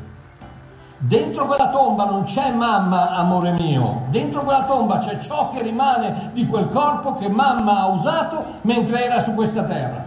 Dentro 0.98 1.46
quella 1.46 1.70
tomba 1.70 2.06
non 2.06 2.24
c'è 2.24 2.52
mamma, 2.52 3.12
amore 3.12 3.52
mio, 3.52 4.04
dentro 4.10 4.44
quella 4.44 4.64
tomba 4.64 4.98
c'è 4.98 5.18
ciò 5.18 5.50
che 5.50 5.62
rimane 5.62 6.32
di 6.34 6.48
quel 6.48 6.70
corpo 6.70 7.14
che 7.14 7.28
mamma 7.28 7.82
ha 7.82 7.88
usato 7.88 8.44
mentre 8.62 9.04
era 9.04 9.20
su 9.20 9.34
questa 9.34 9.64
terra. 9.64 10.04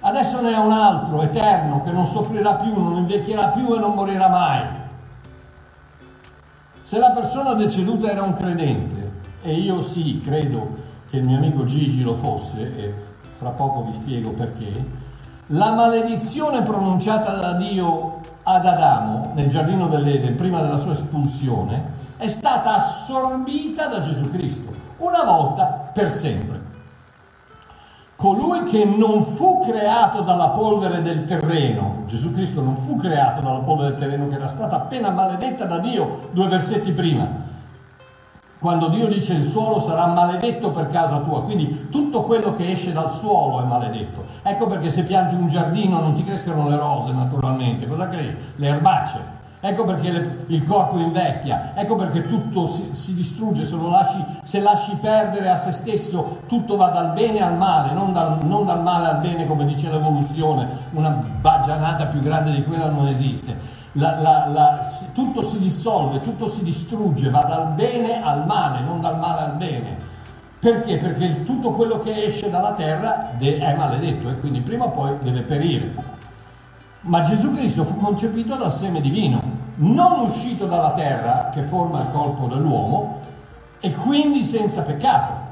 Adesso 0.00 0.40
ne 0.40 0.52
è 0.52 0.58
un 0.58 0.72
altro, 0.72 1.22
eterno, 1.22 1.80
che 1.80 1.92
non 1.92 2.06
soffrirà 2.06 2.54
più, 2.54 2.72
non 2.80 2.96
invecchierà 2.96 3.48
più 3.48 3.74
e 3.74 3.78
non 3.78 3.94
morirà 3.94 4.28
mai. 4.28 4.62
Se 6.80 6.98
la 6.98 7.10
persona 7.10 7.54
deceduta 7.54 8.10
era 8.10 8.22
un 8.22 8.32
credente, 8.32 9.10
e 9.42 9.52
io 9.52 9.80
sì, 9.80 10.20
credo 10.20 10.86
che 11.08 11.18
il 11.18 11.24
mio 11.24 11.36
amico 11.36 11.64
Gigi 11.64 12.02
lo 12.02 12.14
fosse, 12.14 12.76
e 12.76 12.94
fra 13.28 13.50
poco 13.50 13.82
vi 13.82 13.92
spiego 13.92 14.32
perché, 14.32 14.86
la 15.48 15.72
maledizione 15.72 16.62
pronunciata 16.62 17.32
da 17.36 17.52
Dio 17.52 18.17
ad 18.50 18.64
Adamo 18.64 19.32
nel 19.34 19.46
giardino 19.46 19.88
dell'Eden 19.88 20.34
prima 20.34 20.62
della 20.62 20.78
sua 20.78 20.92
espulsione 20.92 22.06
è 22.16 22.26
stata 22.26 22.76
assorbita 22.76 23.88
da 23.88 24.00
Gesù 24.00 24.30
Cristo, 24.30 24.72
una 24.98 25.22
volta 25.22 25.90
per 25.92 26.10
sempre. 26.10 26.56
Colui 28.16 28.62
che 28.64 28.84
non 28.84 29.22
fu 29.22 29.60
creato 29.60 30.22
dalla 30.22 30.48
polvere 30.48 31.02
del 31.02 31.24
terreno, 31.24 32.02
Gesù 32.06 32.32
Cristo 32.32 32.62
non 32.62 32.76
fu 32.76 32.96
creato 32.96 33.42
dalla 33.42 33.60
polvere 33.60 33.90
del 33.90 33.98
terreno 34.00 34.26
che 34.28 34.36
era 34.36 34.48
stata 34.48 34.76
appena 34.76 35.10
maledetta 35.10 35.66
da 35.66 35.78
Dio 35.78 36.28
due 36.32 36.48
versetti 36.48 36.92
prima, 36.92 37.28
quando 38.58 38.88
Dio 38.88 39.06
dice 39.06 39.34
il 39.34 39.44
suolo 39.44 39.78
sarà 39.78 40.06
maledetto 40.06 40.70
per 40.70 40.88
casa 40.88 41.18
tua, 41.18 41.42
quindi 41.42 41.88
tutto 41.90 42.22
quello 42.22 42.54
che 42.54 42.70
esce 42.70 42.92
dal 42.92 43.10
suolo 43.10 43.62
è 43.62 43.64
maledetto. 43.64 44.24
Ecco 44.42 44.66
perché 44.66 44.90
se 44.90 45.04
pianti 45.04 45.34
un 45.34 45.46
giardino 45.46 46.00
non 46.00 46.12
ti 46.12 46.24
crescono 46.24 46.68
le 46.68 46.76
rose 46.76 47.12
naturalmente, 47.12 47.86
cosa 47.86 48.08
cresce? 48.08 48.36
Le 48.56 48.66
erbacee. 48.66 49.36
Ecco 49.60 49.84
perché 49.84 50.10
le, 50.12 50.44
il 50.48 50.62
corpo 50.62 50.98
invecchia, 50.98 51.72
ecco 51.74 51.96
perché 51.96 52.26
tutto 52.26 52.68
si, 52.68 52.90
si 52.92 53.14
distrugge, 53.14 53.64
se, 53.64 53.76
lasci, 53.76 54.24
se, 54.42 54.60
lasci, 54.60 54.96
perdere 55.00 55.48
a 55.48 55.56
se 55.56 55.72
stesso 55.72 56.42
tutto 56.46 56.76
va 56.76 56.88
dal 56.88 57.12
bene 57.12 57.40
al 57.40 57.56
male, 57.56 57.92
non 57.92 58.12
dal, 58.12 58.38
non 58.44 58.66
dal 58.66 58.82
male 58.82 59.08
al 59.08 59.18
bene 59.18 59.46
come 59.46 59.64
dice 59.64 59.90
l'evoluzione, 59.90 60.68
una 60.92 61.10
bagianata 61.10 62.06
più 62.06 62.20
grande 62.20 62.52
di 62.52 62.62
quella 62.62 62.88
non 62.88 63.08
esiste 63.08 63.78
la, 63.98 64.20
la, 64.20 64.46
la, 64.46 64.86
tutto 65.12 65.42
si 65.42 65.58
dissolve, 65.58 66.20
tutto 66.20 66.48
si 66.48 66.62
distrugge, 66.62 67.30
va 67.30 67.42
dal 67.42 67.72
bene 67.72 68.22
al 68.22 68.46
male, 68.46 68.80
non 68.80 69.00
dal 69.00 69.18
male 69.18 69.40
al 69.40 69.56
bene. 69.56 70.06
Perché? 70.60 70.96
Perché 70.96 71.42
tutto 71.44 71.72
quello 71.72 71.98
che 71.98 72.24
esce 72.24 72.48
dalla 72.48 72.72
terra 72.72 73.36
è 73.36 73.74
maledetto 73.76 74.28
e 74.28 74.38
quindi 74.38 74.60
prima 74.60 74.84
o 74.84 74.90
poi 74.90 75.16
deve 75.20 75.42
perire. 75.42 76.16
Ma 77.02 77.20
Gesù 77.20 77.52
Cristo 77.52 77.84
fu 77.84 77.96
concepito 77.96 78.56
dal 78.56 78.72
seme 78.72 79.00
divino, 79.00 79.40
non 79.76 80.20
uscito 80.20 80.66
dalla 80.66 80.92
terra 80.92 81.50
che 81.52 81.62
forma 81.62 82.00
il 82.00 82.08
corpo 82.10 82.46
dell'uomo 82.46 83.20
e 83.80 83.92
quindi 83.92 84.42
senza 84.42 84.82
peccato. 84.82 85.46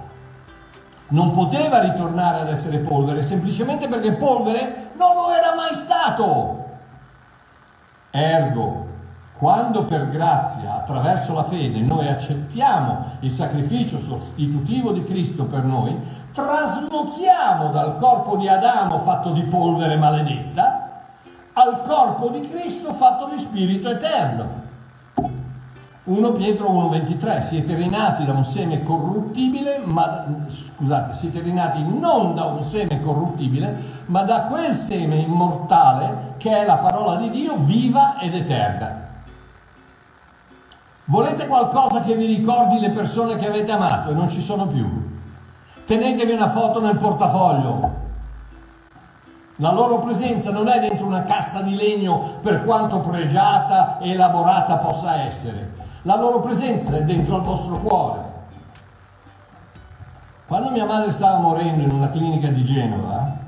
Non 1.09 1.31
poteva 1.31 1.81
ritornare 1.81 2.41
ad 2.41 2.49
essere 2.49 2.79
polvere 2.79 3.23
semplicemente 3.23 3.87
perché 3.87 4.15
polvere 4.15 4.91
non 4.97 5.15
lo 5.15 5.31
era 5.31 5.55
mai 5.55 5.73
stato. 5.73 6.66
Ergo, 8.17 8.87
quando 9.39 9.85
per 9.85 10.09
grazia, 10.09 10.77
attraverso 10.77 11.35
la 11.35 11.43
fede, 11.45 11.81
noi 11.81 12.09
accettiamo 12.09 13.05
il 13.21 13.31
sacrificio 13.31 13.99
sostitutivo 13.99 14.93
di 14.93 15.03
Cristo 15.03 15.45
per 15.45 15.63
noi, 15.63 15.95
traslochiamo 16.33 17.69
dal 17.69 17.97
corpo 17.97 18.37
di 18.37 18.49
Adamo 18.49 18.97
fatto 18.97 19.33
di 19.33 19.43
polvere 19.43 19.97
maledetta 19.97 21.03
al 21.53 21.83
corpo 21.83 22.29
di 22.29 22.41
Cristo 22.41 22.95
fatto 22.95 23.29
di 23.29 23.39
spirito 23.39 23.91
eterno. 23.91 24.65
1 26.05 26.33
Pietro 26.33 26.71
1,23 26.71 27.41
siete 27.41 27.75
rinati 27.75 28.25
da 28.25 28.33
un 28.33 28.45
seme 28.45 28.83
corruttibile, 28.83 29.83
ma 29.85 30.25
scusate, 30.47 31.13
siete 31.13 31.41
rinati 31.41 31.83
non 31.83 32.35
da 32.35 32.45
un 32.45 32.63
seme 32.63 33.01
corruttibile, 33.01 33.96
ma 34.07 34.23
da 34.23 34.43
quel 34.43 34.75
seme 34.75 35.17
immortale 35.17 36.35
che 36.37 36.51
è 36.51 36.65
la 36.65 36.77
parola 36.77 37.17
di 37.17 37.31
Dio 37.31 37.57
viva 37.59 38.19
ed 38.21 38.35
eterna. 38.35 39.05
Volete 41.05 41.47
qualcosa 41.47 42.01
che 42.03 42.15
vi 42.15 42.27
ricordi 42.27 42.81
le 42.81 42.91
persone 42.91 43.37
che 43.37 43.47
avete 43.47 43.73
amato 43.73 44.11
e 44.11 44.15
non 44.15 44.29
ci 44.29 44.41
sono 44.41 44.67
più? 44.67 45.15
Tenetevi 45.85 46.33
una 46.33 46.49
foto 46.49 46.81
nel 46.81 46.97
portafoglio. 46.97 48.05
La 49.57 49.73
loro 49.73 49.99
presenza 50.01 50.51
non 50.51 50.69
è 50.69 50.81
dentro 50.81 51.07
una 51.07 51.25
cassa 51.25 51.63
di 51.63 51.75
legno 51.77 52.39
per 52.41 52.65
quanto 52.65 53.01
pregiata 53.01 53.99
e 53.99 54.11
elaborata 54.11 54.77
possa 54.79 55.23
essere 55.23 55.77
la 56.07 56.15
loro 56.15 56.39
presenza 56.39 56.97
è 56.97 57.03
dentro 57.03 57.35
al 57.35 57.43
vostro 57.43 57.81
cuore. 57.81 58.35
Quando 60.47 60.71
mia 60.71 60.85
madre 60.85 61.11
stava 61.11 61.39
morendo 61.39 61.83
in 61.83 61.91
una 61.91 62.09
clinica 62.11 62.47
di 62.47 62.63
Genova, 62.63 63.39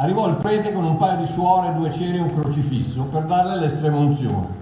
arrivò 0.00 0.28
il 0.28 0.36
prete 0.36 0.72
con 0.72 0.84
un 0.84 0.96
paio 0.96 1.18
di 1.18 1.26
suore, 1.26 1.74
due 1.74 1.90
ceri 1.90 2.16
e 2.16 2.20
un 2.20 2.32
crocifisso 2.32 3.04
per 3.04 3.24
darle 3.24 3.58
l'estrema 3.58 3.98
unzione. 3.98 4.58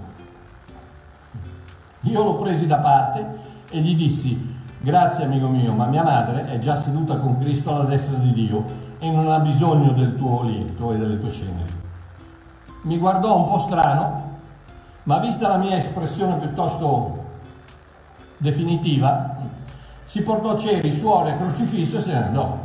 Io 2.01 2.23
l'ho 2.23 2.35
presi 2.35 2.67
da 2.67 2.77
parte 2.77 3.37
e 3.69 3.79
gli 3.79 3.95
dissi, 3.95 4.55
grazie 4.79 5.23
amico 5.23 5.47
mio, 5.47 5.73
ma 5.73 5.85
mia 5.85 6.03
madre 6.03 6.49
è 6.49 6.57
già 6.57 6.75
seduta 6.75 7.17
con 7.17 7.37
Cristo 7.39 7.73
alla 7.73 7.85
destra 7.85 8.17
di 8.17 8.33
Dio 8.33 8.65
e 8.99 9.09
non 9.09 9.31
ha 9.31 9.39
bisogno 9.39 9.91
del 9.91 10.15
tuo 10.15 10.43
lietto 10.43 10.91
e 10.91 10.97
delle 10.97 11.17
tue 11.17 11.29
ceneri. 11.29 11.77
Mi 12.83 12.97
guardò 12.97 13.37
un 13.37 13.45
po' 13.45 13.59
strano 13.59 14.27
ma 15.03 15.19
vista 15.19 15.47
la 15.47 15.57
mia 15.57 15.75
espressione 15.75 16.35
piuttosto 16.35 17.25
definitiva, 18.37 19.37
si 20.03 20.21
portò 20.21 20.55
ceri, 20.55 20.91
suore, 20.91 21.35
crocifisso 21.35 21.97
e 21.97 22.01
se 22.01 22.13
ne 22.13 22.25
andò. 22.27 22.57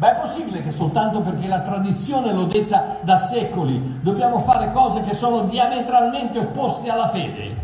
Beh, 0.00 0.12
è 0.12 0.14
possibile 0.18 0.62
che 0.62 0.70
soltanto 0.70 1.20
perché 1.20 1.46
la 1.46 1.60
tradizione 1.60 2.32
lo 2.32 2.44
detta 2.44 2.96
da 3.02 3.18
secoli 3.18 3.98
dobbiamo 4.00 4.38
fare 4.38 4.72
cose 4.72 5.02
che 5.02 5.12
sono 5.12 5.42
diametralmente 5.42 6.38
opposte 6.38 6.88
alla 6.88 7.08
fede? 7.08 7.54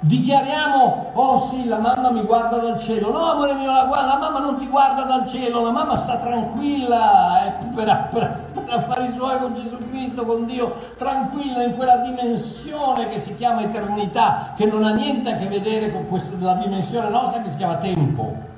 Dichiariamo, 0.00 1.12
oh 1.12 1.38
sì, 1.38 1.68
la 1.68 1.78
mamma 1.78 2.10
mi 2.10 2.22
guarda 2.22 2.56
dal 2.56 2.76
cielo. 2.76 3.12
No, 3.12 3.24
amore 3.24 3.54
mio, 3.54 3.70
la, 3.70 3.84
la 3.84 4.18
mamma 4.18 4.40
non 4.40 4.56
ti 4.56 4.66
guarda 4.66 5.04
dal 5.04 5.28
cielo, 5.28 5.62
la 5.62 5.70
mamma 5.70 5.96
sta 5.96 6.16
tranquilla 6.16 7.44
è 7.44 7.64
per, 7.72 8.08
per, 8.10 8.46
per 8.52 8.64
affari 8.66 9.12
suoi 9.12 9.38
con 9.38 9.54
Gesù 9.54 9.78
Cristo, 9.90 10.24
con 10.24 10.44
Dio, 10.44 10.74
tranquilla 10.96 11.62
in 11.62 11.76
quella 11.76 11.98
dimensione 11.98 13.08
che 13.08 13.20
si 13.20 13.36
chiama 13.36 13.62
eternità, 13.62 14.54
che 14.56 14.66
non 14.66 14.82
ha 14.82 14.92
niente 14.92 15.34
a 15.34 15.36
che 15.36 15.46
vedere 15.46 15.92
con 15.92 16.08
questa, 16.08 16.34
la 16.40 16.54
dimensione 16.54 17.08
nostra 17.10 17.42
che 17.42 17.48
si 17.48 17.58
chiama 17.58 17.76
tempo. 17.76 18.50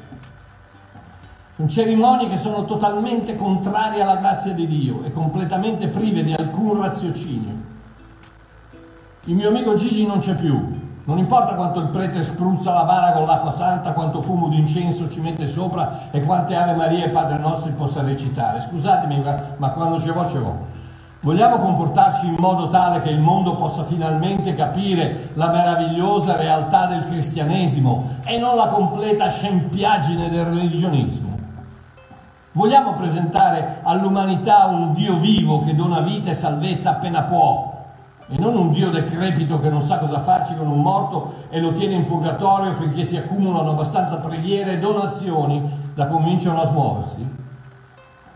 Cerimonie 1.69 2.29
che 2.29 2.37
sono 2.37 2.65
totalmente 2.65 3.37
contrarie 3.37 4.03
alla 4.03 4.17
grazia 4.17 4.53
di 4.53 4.67
Dio 4.67 5.03
e 5.03 5.11
completamente 5.11 5.89
prive 5.89 6.23
di 6.23 6.33
alcun 6.33 6.81
raziocinio. 6.81 7.55
Il 9.25 9.35
mio 9.35 9.49
amico 9.49 9.75
Gigi 9.75 10.07
non 10.07 10.19
c'è 10.19 10.35
più, 10.35 10.83
non 11.07 11.19
importa 11.19 11.55
quanto 11.55 11.81
il 11.81 11.89
prete 11.89 12.23
spruzza 12.23 12.73
la 12.73 12.85
bara 12.85 13.13
con 13.13 13.27
l'acqua 13.27 13.51
santa, 13.51 13.93
quanto 13.93 14.23
fumo 14.23 14.49
d'incenso 14.49 15.09
ci 15.09 15.21
mette 15.21 15.47
sopra 15.47 16.11
e 16.11 16.23
quante 16.23 16.57
Ave 16.57 16.73
Maria 16.75 17.05
e 17.05 17.11
Padre 17.11 17.39
Nostri 17.39 17.73
possa 17.73 18.03
recitare. 18.03 18.63
Scusatemi, 18.63 19.23
ma 19.59 19.71
quando 19.71 19.99
ce 19.99 20.13
vo, 20.13 20.27
ce 20.27 20.39
vo. 20.39 20.57
Vogliamo 21.21 21.57
comportarci 21.57 22.27
in 22.27 22.37
modo 22.39 22.69
tale 22.69 23.01
che 23.01 23.11
il 23.11 23.21
mondo 23.21 23.55
possa 23.55 23.85
finalmente 23.85 24.55
capire 24.55 25.31
la 25.35 25.49
meravigliosa 25.49 26.37
realtà 26.37 26.87
del 26.87 27.05
cristianesimo 27.05 28.17
e 28.25 28.39
non 28.39 28.57
la 28.57 28.69
completa 28.69 29.29
scempiaggine 29.29 30.29
del 30.29 30.45
religionismo. 30.45 31.34
Vogliamo 32.57 32.93
presentare 32.93 33.81
all'umanità 33.83 34.67
un 34.67 34.93
Dio 34.93 35.17
vivo 35.17 35.65
che 35.65 35.75
dona 35.75 36.01
vita 36.01 36.31
e 36.31 36.35
salvezza 36.35 36.91
appena 36.91 37.23
può 37.23 37.85
e 38.29 38.39
non 38.39 38.55
un 38.55 38.71
Dio 38.71 38.91
decrepito 38.91 39.59
che 39.59 39.69
non 39.69 39.83
sa 39.83 39.99
cosa 39.99 40.21
farci 40.21 40.55
con 40.55 40.69
un 40.69 40.81
morto 40.81 41.47
e 41.51 41.59
lo 41.59 41.73
tiene 41.73 41.95
in 41.95 42.05
purgatorio 42.05 42.73
finché 42.75 43.03
si 43.03 43.17
accumulano 43.17 43.71
abbastanza 43.71 44.19
preghiere 44.19 44.75
e 44.75 44.79
donazioni 44.79 45.69
da 45.95 46.07
convincerlo 46.07 46.61
a 46.61 46.67
smuoversi? 46.67 47.29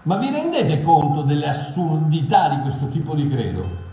Ma 0.02 0.16
vi 0.16 0.30
rendete 0.30 0.80
conto 0.80 1.22
delle 1.22 1.48
assurdità 1.48 2.48
di 2.48 2.58
questo 2.62 2.88
tipo 2.88 3.14
di 3.14 3.28
credo? 3.28 3.86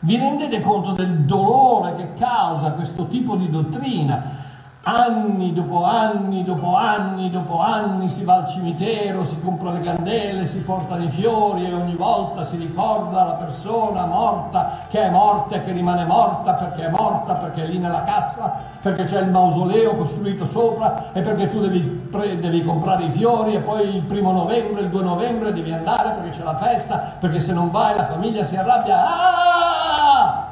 Vi 0.00 0.16
rendete 0.16 0.60
conto 0.60 0.90
del 0.90 1.20
dolore 1.20 1.94
che 1.94 2.14
causa 2.14 2.72
questo 2.72 3.06
tipo 3.06 3.36
di 3.36 3.48
dottrina? 3.48 4.42
Anni 4.86 5.54
dopo 5.54 5.82
anni, 5.82 6.44
dopo 6.44 6.76
anni, 6.76 7.30
dopo 7.30 7.58
anni 7.58 8.10
si 8.10 8.22
va 8.22 8.34
al 8.34 8.46
cimitero, 8.46 9.24
si 9.24 9.40
compra 9.40 9.72
le 9.72 9.80
candele, 9.80 10.44
si 10.44 10.60
portano 10.60 11.04
i 11.04 11.08
fiori 11.08 11.66
e 11.66 11.72
ogni 11.72 11.94
volta 11.94 12.44
si 12.44 12.58
ricorda 12.58 13.24
la 13.24 13.32
persona 13.32 14.04
morta 14.04 14.84
che 14.88 15.00
è 15.00 15.08
morta 15.08 15.54
e 15.54 15.64
che 15.64 15.72
rimane 15.72 16.04
morta 16.04 16.52
perché 16.52 16.84
è 16.84 16.90
morta, 16.90 17.36
perché 17.36 17.64
è 17.64 17.66
lì 17.66 17.78
nella 17.78 18.02
cassa, 18.02 18.60
perché 18.82 19.04
c'è 19.04 19.22
il 19.22 19.30
mausoleo 19.30 19.94
costruito 19.94 20.44
sopra 20.44 21.12
e 21.14 21.22
perché 21.22 21.48
tu 21.48 21.60
devi, 21.60 21.80
pre- 21.80 22.38
devi 22.38 22.62
comprare 22.62 23.04
i 23.04 23.10
fiori 23.10 23.54
e 23.54 23.60
poi 23.60 23.88
il 23.88 24.02
primo 24.02 24.32
novembre, 24.32 24.82
il 24.82 24.90
2 24.90 25.02
novembre 25.02 25.54
devi 25.54 25.72
andare 25.72 26.10
perché 26.10 26.28
c'è 26.28 26.42
la 26.42 26.56
festa, 26.56 27.16
perché 27.18 27.40
se 27.40 27.54
non 27.54 27.70
vai 27.70 27.96
la 27.96 28.04
famiglia 28.04 28.44
si 28.44 28.54
arrabbia. 28.54 29.02
Ah! 29.02 30.46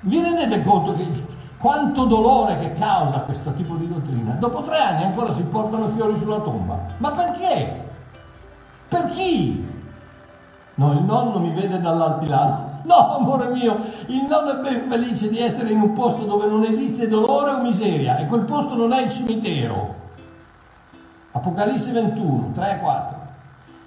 Vi 0.00 0.20
rendete 0.20 0.62
conto 0.62 0.94
che 0.94 1.06
quanto 1.64 2.04
dolore 2.04 2.58
che 2.58 2.74
causa 2.74 3.20
questo 3.20 3.54
tipo 3.54 3.76
di 3.76 3.88
dottrina. 3.88 4.32
Dopo 4.32 4.60
tre 4.60 4.76
anni 4.76 5.04
ancora 5.04 5.32
si 5.32 5.44
portano 5.44 5.86
fiori 5.86 6.14
sulla 6.18 6.40
tomba. 6.40 6.78
Ma 6.98 7.12
perché? 7.12 7.88
Per 8.86 9.04
chi? 9.06 9.66
No, 10.74 10.92
il 10.92 11.00
nonno 11.00 11.38
mi 11.38 11.48
vede 11.52 11.80
dall'altilano. 11.80 12.80
No, 12.82 13.14
amore 13.16 13.48
mio, 13.48 13.78
il 14.08 14.26
nonno 14.28 14.58
è 14.58 14.60
ben 14.60 14.78
felice 14.90 15.30
di 15.30 15.38
essere 15.38 15.70
in 15.70 15.80
un 15.80 15.94
posto 15.94 16.24
dove 16.24 16.46
non 16.48 16.64
esiste 16.64 17.08
dolore 17.08 17.52
o 17.52 17.62
miseria 17.62 18.18
e 18.18 18.26
quel 18.26 18.42
posto 18.42 18.76
non 18.76 18.92
è 18.92 19.00
il 19.00 19.08
cimitero. 19.08 19.94
Apocalisse 21.32 21.92
21, 21.92 22.50
3 22.52 22.72
e 22.72 22.78
4. 22.78 23.18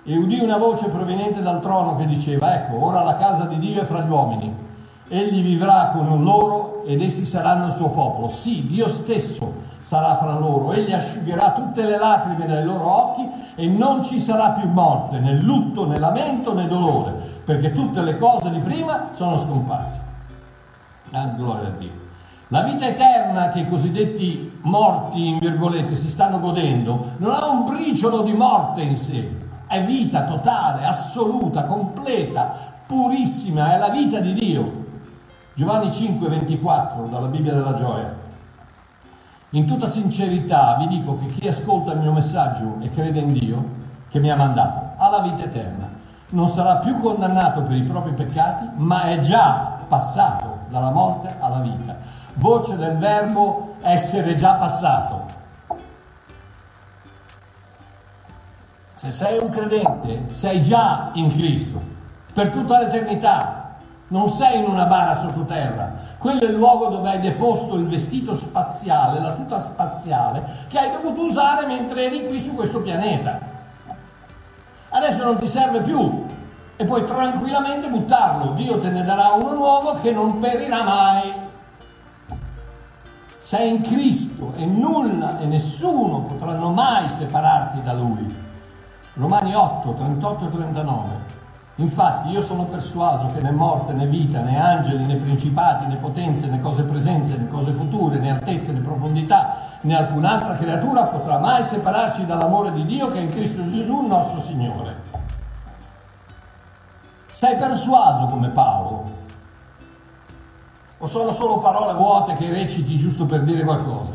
E 0.03 0.17
udì 0.17 0.39
una 0.39 0.57
voce 0.57 0.89
proveniente 0.89 1.43
dal 1.43 1.61
trono 1.61 1.95
che 1.95 2.07
diceva, 2.07 2.55
ecco, 2.55 2.83
ora 2.83 3.03
la 3.03 3.17
casa 3.17 3.43
di 3.43 3.59
Dio 3.59 3.81
è 3.81 3.85
fra 3.85 4.01
gli 4.01 4.09
uomini 4.09 4.65
Egli 5.09 5.41
vivrà 5.41 5.91
con 5.93 6.21
loro 6.21 6.76
ed 6.87 7.01
essi 7.01 7.25
saranno 7.25 7.65
il 7.65 7.73
suo 7.73 7.89
popolo. 7.89 8.29
Sì, 8.29 8.65
Dio 8.65 8.87
stesso 8.89 9.53
sarà 9.81 10.15
fra 10.15 10.39
loro. 10.39 10.71
Egli 10.71 10.93
asciugherà 10.93 11.51
tutte 11.51 11.83
le 11.83 11.97
lacrime 11.97 12.47
dai 12.47 12.63
loro 12.63 13.09
occhi 13.09 13.27
e 13.55 13.67
non 13.67 14.01
ci 14.03 14.19
sarà 14.19 14.51
più 14.51 14.69
morte, 14.69 15.19
né 15.19 15.33
lutto, 15.33 15.85
né 15.85 15.99
lamento, 15.99 16.53
né 16.53 16.65
dolore, 16.65 17.11
perché 17.43 17.73
tutte 17.73 18.01
le 18.01 18.15
cose 18.15 18.49
di 18.51 18.59
prima 18.59 19.09
sono 19.11 19.37
scomparse. 19.37 20.01
Ah, 21.11 21.25
gloria 21.35 21.67
a 21.67 21.71
Dio. 21.71 22.05
La 22.47 22.61
vita 22.61 22.87
eterna 22.87 23.49
che 23.49 23.59
i 23.59 23.67
cosiddetti 23.67 24.59
morti, 24.61 25.27
in 25.27 25.39
virgolette, 25.39 25.93
si 25.93 26.07
stanno 26.07 26.39
godendo, 26.39 27.15
non 27.17 27.31
ha 27.31 27.49
un 27.49 27.65
briciolo 27.65 28.21
di 28.21 28.31
morte 28.31 28.81
in 28.81 28.95
sé. 28.95 29.35
È 29.67 29.83
vita 29.83 30.23
totale, 30.23 30.85
assoluta, 30.85 31.65
completa, 31.65 32.55
purissima, 32.85 33.75
è 33.75 33.77
la 33.77 33.89
vita 33.89 34.21
di 34.21 34.31
Dio. 34.31 34.85
Giovanni 35.57 35.91
5, 35.91 36.29
24 36.29 37.07
dalla 37.07 37.25
Bibbia 37.25 37.55
della 37.55 37.73
gioia. 37.73 38.15
In 39.49 39.65
tutta 39.65 39.87
sincerità 39.87 40.75
vi 40.77 40.85
dico 40.85 41.17
che 41.17 41.25
chi 41.29 41.47
ascolta 41.47 41.93
il 41.93 41.99
mio 41.99 42.11
messaggio 42.11 42.77
e 42.79 42.91
crede 42.91 43.21
in 43.21 43.31
Dio, 43.31 43.65
che 44.07 44.19
mi 44.19 44.29
ha 44.29 44.35
mandato, 44.35 45.01
ha 45.01 45.09
la 45.09 45.21
vita 45.21 45.45
eterna. 45.45 45.89
Non 46.29 46.47
sarà 46.47 46.75
più 46.75 46.93
condannato 46.99 47.63
per 47.63 47.75
i 47.75 47.81
propri 47.81 48.11
peccati, 48.11 48.69
ma 48.75 49.05
è 49.05 49.17
già 49.17 49.79
passato 49.87 50.59
dalla 50.69 50.91
morte 50.91 51.33
alla 51.39 51.57
vita. 51.57 51.97
Voce 52.35 52.75
del 52.75 52.95
verbo 52.97 53.77
essere 53.81 54.35
già 54.35 54.57
passato. 54.57 55.25
Se 58.93 59.09
sei 59.09 59.39
un 59.39 59.49
credente, 59.49 60.27
sei 60.29 60.61
già 60.61 61.09
in 61.13 61.29
Cristo 61.29 61.81
per 62.31 62.49
tutta 62.49 62.77
l'eternità 62.77 63.66
non 64.09 64.29
sei 64.29 64.59
in 64.59 64.65
una 64.65 64.85
bara 64.85 65.17
sottoterra. 65.17 65.93
Quello 66.17 66.41
è 66.41 66.45
il 66.45 66.55
luogo 66.55 66.87
dove 66.87 67.09
hai 67.09 67.19
deposto 67.19 67.75
il 67.75 67.87
vestito 67.87 68.33
spaziale, 68.33 69.19
la 69.19 69.33
tuta 69.33 69.59
spaziale, 69.59 70.43
che 70.67 70.77
hai 70.77 70.91
dovuto 70.91 71.21
usare 71.21 71.65
mentre 71.65 72.05
eri 72.05 72.27
qui 72.27 72.39
su 72.39 72.55
questo 72.55 72.81
pianeta. 72.81 73.39
Adesso 74.89 75.25
non 75.25 75.37
ti 75.37 75.47
serve 75.47 75.81
più 75.81 76.25
e 76.75 76.85
puoi 76.85 77.05
tranquillamente 77.05 77.89
buttarlo. 77.89 78.51
Dio 78.51 78.79
te 78.79 78.89
ne 78.89 79.03
darà 79.03 79.33
uno 79.33 79.53
nuovo 79.53 79.95
che 80.01 80.11
non 80.11 80.37
perirà 80.37 80.83
mai. 80.83 81.45
Sei 83.37 83.69
in 83.69 83.81
Cristo 83.81 84.53
e 84.55 84.65
nulla 84.65 85.39
e 85.39 85.45
nessuno 85.45 86.21
potranno 86.21 86.71
mai 86.71 87.09
separarti 87.09 87.81
da 87.83 87.93
Lui. 87.93 88.45
Romani 89.13 89.53
8, 89.53 89.93
38 89.93 90.45
e 90.45 90.51
39. 90.51 91.26
Infatti 91.79 92.29
io 92.29 92.41
sono 92.41 92.65
persuaso 92.65 93.31
che 93.33 93.39
né 93.39 93.51
morte, 93.51 93.93
né 93.93 94.07
vita, 94.07 94.41
né 94.41 94.59
angeli, 94.59 95.05
né 95.05 95.15
principati, 95.15 95.85
né 95.85 95.97
potenze, 95.97 96.47
né 96.47 96.59
cose 96.59 96.81
presenze, 96.83 97.35
né 97.37 97.47
cose 97.47 97.71
future, 97.71 98.17
né 98.17 98.31
altezze, 98.31 98.71
né 98.71 98.79
profondità, 98.79 99.77
né 99.81 99.95
alcun'altra 99.95 100.55
creatura 100.55 101.05
potrà 101.05 101.37
mai 101.37 101.61
separarci 101.61 102.25
dall'amore 102.25 102.71
di 102.71 102.83
Dio 102.83 103.11
che 103.11 103.19
è 103.19 103.21
in 103.21 103.29
Cristo 103.29 103.61
Gesù 103.61 104.01
nostro 104.01 104.39
Signore. 104.39 104.95
Sei 107.29 107.55
persuaso 107.57 108.25
come 108.25 108.49
Paolo? 108.49 109.11
O 110.97 111.05
sono 111.05 111.31
solo 111.31 111.59
parole 111.59 111.93
vuote 111.93 112.33
che 112.33 112.49
reciti 112.49 112.97
giusto 112.97 113.27
per 113.27 113.43
dire 113.43 113.63
qualcosa? 113.63 114.13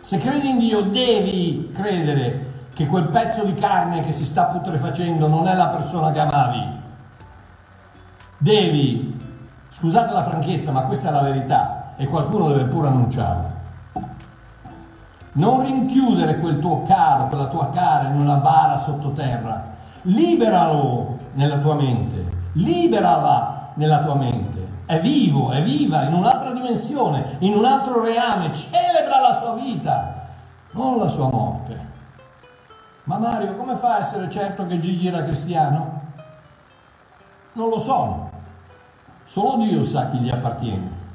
Se 0.00 0.18
credi 0.18 0.50
in 0.50 0.58
Dio 0.58 0.82
devi 0.82 1.70
credere 1.72 2.47
che 2.78 2.86
quel 2.86 3.08
pezzo 3.08 3.42
di 3.42 3.54
carne 3.54 4.02
che 4.02 4.12
si 4.12 4.24
sta 4.24 4.44
putrefacendo 4.44 5.26
non 5.26 5.48
è 5.48 5.54
la 5.56 5.66
persona 5.66 6.12
che 6.12 6.20
amavi. 6.20 6.64
Devi, 8.38 9.20
scusate 9.68 10.12
la 10.12 10.22
franchezza, 10.22 10.70
ma 10.70 10.82
questa 10.82 11.08
è 11.08 11.10
la 11.10 11.22
verità 11.22 11.94
e 11.96 12.06
qualcuno 12.06 12.46
deve 12.46 12.66
pure 12.66 12.86
annunciarla. 12.86 13.50
Non 15.32 15.62
rinchiudere 15.64 16.38
quel 16.38 16.60
tuo 16.60 16.82
caro, 16.82 17.26
quella 17.26 17.48
tua 17.48 17.68
cara 17.70 18.10
in 18.10 18.20
una 18.20 18.36
bara 18.36 18.78
sottoterra. 18.78 19.74
Liberalo 20.02 21.18
nella 21.32 21.58
tua 21.58 21.74
mente, 21.74 22.30
liberala 22.52 23.70
nella 23.74 23.98
tua 23.98 24.14
mente. 24.14 24.68
È 24.86 25.00
vivo, 25.00 25.50
è 25.50 25.60
viva, 25.62 26.04
in 26.04 26.14
un'altra 26.14 26.52
dimensione, 26.52 27.38
in 27.40 27.54
un 27.54 27.64
altro 27.64 28.04
reame, 28.04 28.52
celebra 28.52 29.20
la 29.20 29.34
sua 29.34 29.54
vita, 29.54 30.28
non 30.70 30.98
la 30.98 31.08
sua 31.08 31.28
morte. 31.28 31.87
Ma 33.08 33.16
Mario, 33.16 33.54
come 33.54 33.74
fa 33.74 33.94
a 33.94 33.98
essere 34.00 34.28
certo 34.28 34.66
che 34.66 34.78
Gigi 34.78 35.06
era 35.06 35.24
cristiano? 35.24 36.02
Non 37.54 37.70
lo 37.70 37.78
so. 37.78 38.30
Solo 39.24 39.56
Dio 39.64 39.82
sa 39.82 40.10
chi 40.10 40.18
gli 40.18 40.28
appartiene. 40.28 41.06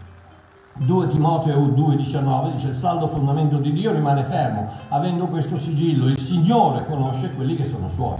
2 0.74 1.06
Timoteo 1.06 1.68
2,19 1.68 2.52
dice 2.52 2.70
il 2.70 2.76
saldo 2.76 3.08
fondamento 3.08 3.58
di 3.58 3.72
Dio 3.72 3.92
rimane 3.92 4.24
fermo, 4.24 4.68
avendo 4.90 5.28
questo 5.28 5.56
sigillo, 5.56 6.08
il 6.08 6.18
Signore 6.18 6.84
conosce 6.88 7.32
quelli 7.36 7.56
che 7.56 7.64
sono 7.64 7.88
suoi. 7.90 8.18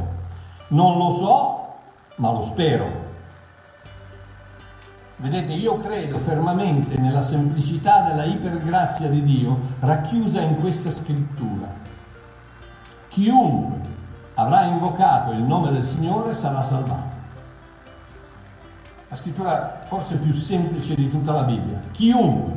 Non 0.68 1.00
lo 1.00 1.10
so, 1.10 1.68
ma 2.18 2.32
lo 2.32 2.44
spero. 2.44 2.86
Vedete, 5.16 5.52
io 5.52 5.78
credo 5.78 6.20
fermamente 6.20 6.96
nella 6.98 7.24
semplicità 7.24 8.02
della 8.02 8.26
ipergrazia 8.26 9.10
di 9.10 9.24
Dio 9.24 9.58
racchiusa 9.80 10.42
in 10.42 10.60
questa 10.60 10.92
scrittura. 10.92 11.83
Chiunque 13.14 13.78
avrà 14.34 14.64
invocato 14.64 15.34
il 15.34 15.44
nome 15.44 15.72
del 15.72 15.84
Signore 15.84 16.34
sarà 16.34 16.64
salvato. 16.64 17.12
La 19.08 19.16
scrittura 19.16 19.82
forse 19.84 20.16
più 20.16 20.34
semplice 20.34 20.96
di 20.96 21.08
tutta 21.08 21.32
la 21.34 21.44
Bibbia. 21.44 21.80
Chiunque 21.92 22.54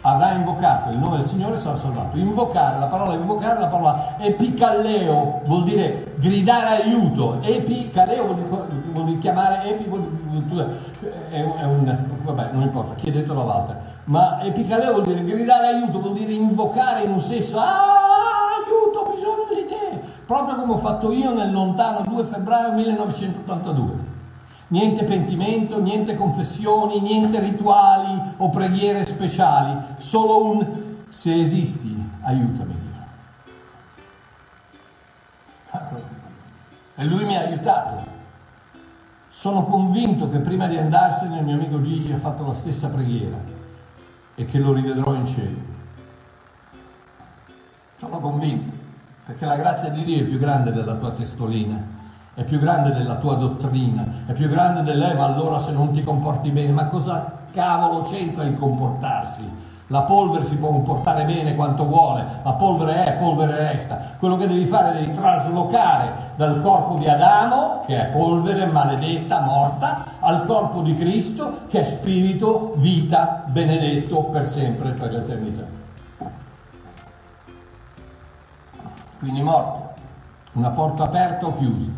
avrà 0.00 0.32
invocato 0.32 0.90
il 0.90 0.98
nome 0.98 1.18
del 1.18 1.24
Signore 1.24 1.56
sarà 1.56 1.76
salvato. 1.76 2.16
Invocare, 2.16 2.80
la 2.80 2.88
parola 2.88 3.14
invocare 3.14 3.60
la 3.60 3.68
parola 3.68 4.16
epicalleo, 4.18 5.42
vuol 5.44 5.62
dire 5.62 6.14
gridare 6.16 6.82
aiuto. 6.82 7.40
Epicalleo 7.42 8.24
vuol 8.24 8.34
dire, 8.34 8.48
vuol 8.90 9.04
dire 9.04 9.18
chiamare, 9.18 9.68
epi 9.68 9.84
vuol 9.84 10.00
dire, 10.00 10.66
è 11.30 11.42
un, 11.42 11.58
è 11.58 11.64
un, 11.64 12.06
vabbè, 12.22 12.48
non 12.50 12.62
importa, 12.62 12.96
chiedetelo 12.96 13.40
a 13.40 13.44
Walter. 13.44 13.80
Ma 14.06 14.42
epicalleo 14.42 14.94
vuol 14.94 15.06
dire 15.06 15.22
gridare 15.22 15.68
aiuto, 15.68 16.00
vuol 16.00 16.14
dire 16.14 16.32
invocare 16.32 17.04
in 17.04 17.12
un 17.12 17.20
senso, 17.20 17.58
ah, 17.58 18.31
proprio 20.32 20.56
come 20.56 20.72
ho 20.72 20.78
fatto 20.78 21.12
io 21.12 21.34
nel 21.34 21.52
lontano 21.52 22.00
2 22.08 22.24
febbraio 22.24 22.72
1982. 22.72 24.10
Niente 24.68 25.04
pentimento, 25.04 25.78
niente 25.78 26.14
confessioni, 26.14 27.00
niente 27.00 27.38
rituali 27.38 28.18
o 28.38 28.48
preghiere 28.48 29.04
speciali, 29.04 29.78
solo 29.98 30.46
un 30.46 30.66
se 31.06 31.38
esisti, 31.38 31.94
aiutami 32.22 32.74
Dio. 32.80 32.90
E 36.94 37.04
lui 37.04 37.26
mi 37.26 37.36
ha 37.36 37.40
aiutato. 37.40 38.10
Sono 39.28 39.64
convinto 39.64 40.30
che 40.30 40.38
prima 40.38 40.66
di 40.66 40.78
andarsene 40.78 41.40
il 41.40 41.44
mio 41.44 41.54
amico 41.54 41.80
Gigi 41.80 42.10
ha 42.10 42.16
fatto 42.18 42.46
la 42.46 42.54
stessa 42.54 42.88
preghiera 42.88 43.36
e 44.34 44.46
che 44.46 44.58
lo 44.58 44.72
rivedrò 44.72 45.12
in 45.12 45.26
cielo. 45.26 45.70
Sono 47.96 48.18
convinto, 48.18 48.81
perché 49.24 49.46
la 49.46 49.56
grazia 49.56 49.88
di 49.90 50.02
Dio 50.02 50.20
è 50.20 50.24
più 50.24 50.38
grande 50.38 50.72
della 50.72 50.94
tua 50.94 51.10
testolina, 51.10 51.80
è 52.34 52.42
più 52.42 52.58
grande 52.58 52.92
della 52.92 53.16
tua 53.16 53.36
dottrina, 53.36 54.24
è 54.26 54.32
più 54.32 54.48
grande 54.48 54.82
dell'è, 54.82 55.14
ma 55.14 55.26
allora 55.26 55.60
se 55.60 55.70
non 55.70 55.92
ti 55.92 56.02
comporti 56.02 56.50
bene, 56.50 56.72
ma 56.72 56.86
cosa 56.86 57.40
cavolo 57.52 58.02
c'entra 58.02 58.42
il 58.42 58.54
comportarsi? 58.54 59.60
La 59.88 60.02
polvere 60.02 60.44
si 60.44 60.56
può 60.56 60.70
comportare 60.70 61.24
bene 61.24 61.54
quanto 61.54 61.84
vuole, 61.84 62.24
ma 62.42 62.54
polvere 62.54 63.04
è, 63.04 63.12
polvere 63.12 63.72
resta. 63.72 64.00
Quello 64.18 64.36
che 64.36 64.48
devi 64.48 64.64
fare 64.64 64.92
devi 64.92 65.12
traslocare 65.12 66.32
dal 66.34 66.60
corpo 66.62 66.96
di 66.96 67.06
Adamo, 67.06 67.82
che 67.86 68.00
è 68.00 68.06
polvere 68.06 68.64
maledetta, 68.66 69.42
morta, 69.42 70.04
al 70.20 70.44
corpo 70.44 70.80
di 70.80 70.96
Cristo, 70.96 71.64
che 71.68 71.80
è 71.80 71.84
spirito, 71.84 72.72
vita, 72.76 73.44
benedetto 73.46 74.24
per 74.24 74.46
sempre, 74.46 74.92
per 74.92 75.12
l'eternità. 75.12 75.81
Quindi 79.22 79.40
morto, 79.40 79.94
una 80.54 80.70
porta 80.70 81.04
aperta 81.04 81.46
o 81.46 81.52
chiusa. 81.52 81.92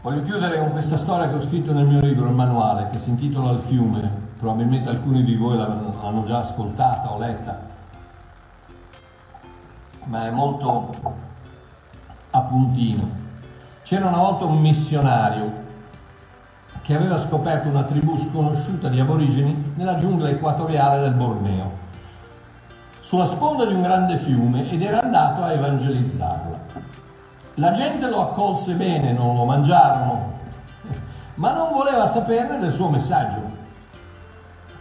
Voglio 0.00 0.22
chiudere 0.22 0.60
con 0.60 0.70
questa 0.70 0.96
storia 0.96 1.28
che 1.28 1.34
ho 1.34 1.40
scritto 1.40 1.72
nel 1.72 1.86
mio 1.86 1.98
libro, 1.98 2.28
il 2.28 2.34
manuale, 2.34 2.88
che 2.90 3.00
si 3.00 3.10
intitola 3.10 3.50
Il 3.50 3.58
fiume, 3.58 4.08
probabilmente 4.38 4.88
alcuni 4.88 5.24
di 5.24 5.34
voi 5.34 5.56
l'hanno 5.56 6.22
già 6.22 6.38
ascoltata 6.38 7.10
o 7.10 7.18
letta, 7.18 7.60
ma 10.04 10.24
è 10.24 10.30
molto 10.30 10.94
a 12.30 12.40
puntino. 12.42 13.10
C'era 13.82 14.06
una 14.06 14.18
volta 14.18 14.44
un 14.44 14.60
missionario 14.60 15.52
che 16.80 16.94
aveva 16.94 17.18
scoperto 17.18 17.68
una 17.68 17.82
tribù 17.82 18.16
sconosciuta 18.16 18.88
di 18.88 19.00
aborigeni 19.00 19.72
nella 19.74 19.96
giungla 19.96 20.28
equatoriale 20.28 21.00
del 21.00 21.14
Borneo, 21.14 21.86
sulla 23.08 23.24
sponda 23.24 23.64
di 23.64 23.72
un 23.72 23.80
grande 23.80 24.18
fiume 24.18 24.68
ed 24.68 24.82
era 24.82 25.00
andato 25.00 25.42
a 25.42 25.52
evangelizzarla. 25.52 26.58
La 27.54 27.70
gente 27.70 28.06
lo 28.06 28.20
accolse 28.20 28.74
bene, 28.74 29.12
non 29.12 29.34
lo 29.34 29.46
mangiarono, 29.46 30.32
ma 31.36 31.54
non 31.54 31.72
voleva 31.72 32.06
saperne 32.06 32.58
del 32.58 32.70
suo 32.70 32.90
messaggio. 32.90 33.40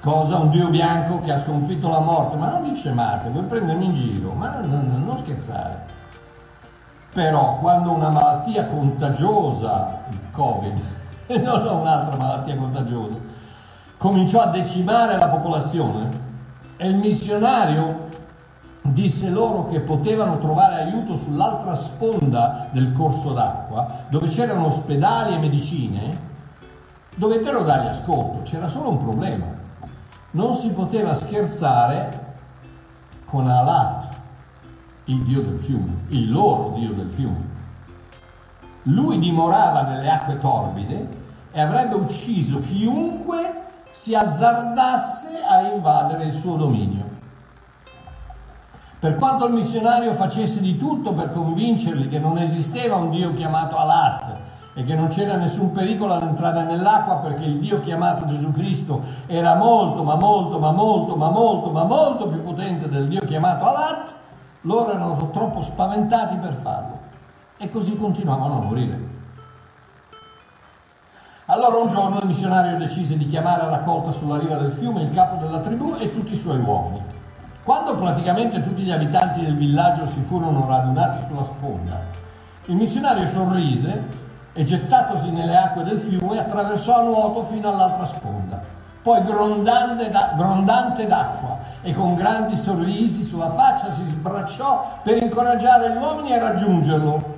Cosa? 0.02 0.40
Un 0.40 0.50
Dio 0.50 0.68
bianco 0.68 1.22
che 1.22 1.32
ha 1.32 1.38
sconfitto 1.38 1.88
la 1.88 2.02
morte? 2.02 2.36
Ma 2.36 2.50
non 2.50 2.64
vi 2.64 2.76
scemate, 2.76 3.30
vuoi 3.30 3.46
prendermi 3.46 3.86
in 3.86 3.94
giro? 3.94 4.34
Ma 4.34 4.60
non, 4.60 4.72
non, 4.72 5.04
non 5.06 5.18
scherzare. 5.18 5.86
Però 7.14 7.60
quando 7.60 7.92
una 7.92 8.10
malattia 8.10 8.66
contagiosa, 8.66 10.00
il 10.10 10.32
Covid, 10.32 10.82
e 11.28 11.38
non 11.38 11.66
un'altra 11.66 12.18
malattia 12.18 12.58
contagiosa, 12.58 13.16
cominciò 13.98 14.42
a 14.42 14.48
decimare 14.48 15.16
la 15.16 15.30
popolazione 15.30 16.26
e 16.76 16.90
il 16.90 16.98
missionario 16.98 18.07
disse 18.94 19.30
loro 19.30 19.68
che 19.68 19.82
potevano 19.82 20.38
trovare 20.38 20.84
aiuto 20.84 21.16
sull'altra 21.16 21.76
sponda 21.76 22.68
del 22.72 22.92
corso 22.92 23.34
d'acqua, 23.34 24.06
dove 24.10 24.28
c'erano 24.28 24.68
ospedali 24.68 25.36
e 25.36 25.40
medicine, 25.40 26.20
dovettero 27.16 27.64
dargli 27.64 27.88
ascolto, 27.88 28.42
c'era 28.44 28.68
solo 28.68 28.90
un 28.90 28.98
problema 28.98 29.58
non 30.38 30.54
si 30.54 30.72
poteva 30.72 31.16
scherzare 31.16 32.26
con 33.26 33.48
Alat, 33.50 34.08
il 35.06 35.24
dio 35.24 35.42
del 35.42 35.58
fiume, 35.58 36.02
il 36.10 36.32
loro 36.32 36.74
dio 36.78 36.94
del 36.94 37.10
fiume. 37.10 37.56
Lui 38.84 39.20
dimorava 39.20 39.82
nelle 39.82 40.10
acque 40.10 40.38
torbide 40.38 41.26
e 41.52 41.60
avrebbe 41.60 41.96
ucciso 41.96 42.62
chiunque 42.62 43.64
si 43.90 44.14
azzardasse 44.14 45.44
a 45.44 45.68
invadere 45.74 46.26
il 46.26 46.34
suo 46.34 46.56
dominio. 46.56 47.07
Per 49.00 49.14
quanto 49.14 49.46
il 49.46 49.54
missionario 49.54 50.16
facesse 50.16 50.60
di 50.60 50.76
tutto 50.76 51.14
per 51.14 51.30
convincerli 51.30 52.08
che 52.08 52.18
non 52.18 52.40
esisteva 52.40 52.96
un 52.96 53.12
Dio 53.12 53.32
chiamato 53.36 53.78
Alat 53.78 54.32
e 54.74 54.84
che 54.84 54.96
non 54.96 55.08
c'era 55.08 55.36
nessun 55.36 55.72
pericolo 55.72 56.14
ad 56.14 56.24
entrare 56.24 56.64
nell'acqua 56.64 57.18
perché 57.18 57.44
il 57.44 57.60
Dio 57.60 57.80
chiamato 57.80 58.26
Gesù 58.26 58.52
Cristo 58.52 59.04
era 59.28 59.54
molto, 59.54 60.04
ma 60.04 60.16
molto, 60.16 60.58
ma 60.58 60.72
molto, 60.72 61.16
ma 61.16 61.30
molto, 61.30 61.70
ma 61.70 61.84
molto 61.84 62.28
più 62.28 62.42
potente 62.42 62.90
del 62.90 63.08
Dio 63.08 63.22
chiamato 63.22 63.68
Alat, 63.68 64.14
loro 64.62 64.92
erano 64.92 65.30
troppo 65.30 65.62
spaventati 65.62 66.38
per 66.38 66.54
farlo 66.54 67.00
e 67.58 67.70
così 67.70 67.96
continuavano 67.96 68.58
a 68.58 68.62
morire. 68.64 69.16
Allora 71.46 71.78
un 71.78 71.88
giorno 71.88 72.20
il 72.20 72.26
missionario 72.26 72.76
decise 72.78 73.16
di 73.16 73.28
chiamare 73.28 73.62
a 73.62 73.70
raccolta 73.70 74.12
sulla 74.12 74.40
riva 74.40 74.56
del 74.56 74.72
fiume 74.72 75.04
il 75.04 75.12
capo 75.12 75.36
della 75.36 75.60
tribù 75.60 75.96
e 76.00 76.10
tutti 76.10 76.34
i 76.34 76.36
suoi 76.36 76.58
uomini. 76.58 77.02
Quando 77.68 77.96
praticamente 77.96 78.62
tutti 78.62 78.82
gli 78.82 78.92
abitanti 78.92 79.44
del 79.44 79.58
villaggio 79.58 80.06
si 80.06 80.22
furono 80.22 80.66
radunati 80.66 81.22
sulla 81.22 81.44
sponda, 81.44 82.00
il 82.68 82.76
missionario 82.78 83.28
sorrise 83.28 84.04
e 84.54 84.64
gettatosi 84.64 85.32
nelle 85.32 85.58
acque 85.58 85.84
del 85.84 86.00
fiume 86.00 86.40
attraversò 86.40 87.00
a 87.00 87.04
nuoto 87.04 87.44
fino 87.44 87.68
all'altra 87.68 88.06
sponda. 88.06 88.64
Poi 89.02 89.22
grondante, 89.22 90.10
da, 90.10 90.32
grondante 90.38 91.08
d'acqua 91.08 91.58
e 91.82 91.94
con 91.94 92.16
grandi 92.16 92.56
sorrisi 92.56 93.26
sulla 93.26 93.50
faccia 93.50 93.92
si 93.92 94.06
sbracciò 94.06 95.02
per 95.04 95.22
incoraggiare 95.22 95.92
gli 95.92 95.98
uomini 95.98 96.32
a 96.32 96.40
raggiungerlo. 96.40 97.36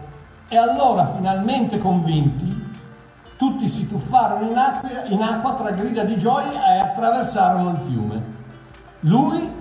E 0.48 0.58
allora, 0.58 1.08
finalmente 1.08 1.80
convinti, 1.80 2.78
tutti 3.36 3.68
si 3.68 3.88
tuffarono 3.88 4.48
in 4.48 4.58
acqua, 4.60 4.89
in 5.06 5.24
acqua 5.24 5.54
tra 5.54 5.72
grida 5.72 6.04
di 6.04 6.15
gioia 6.15 6.76
e 6.76 6.78
attraversarono 6.78 7.72
il 7.72 7.78
fiume. 7.78 8.38
Lui 9.00 9.59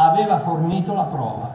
aveva 0.00 0.38
fornito 0.38 0.94
la 0.94 1.04
prova, 1.04 1.54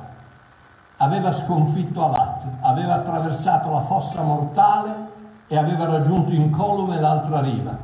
aveva 0.97 1.31
sconfitto 1.31 2.03
Alat, 2.05 2.45
aveva 2.61 2.95
attraversato 2.95 3.69
la 3.71 3.81
fossa 3.81 4.21
mortale 4.21 5.11
e 5.47 5.57
aveva 5.57 5.85
raggiunto 5.85 6.33
incolume 6.33 6.99
l'altra 6.99 7.39
riva, 7.39 7.77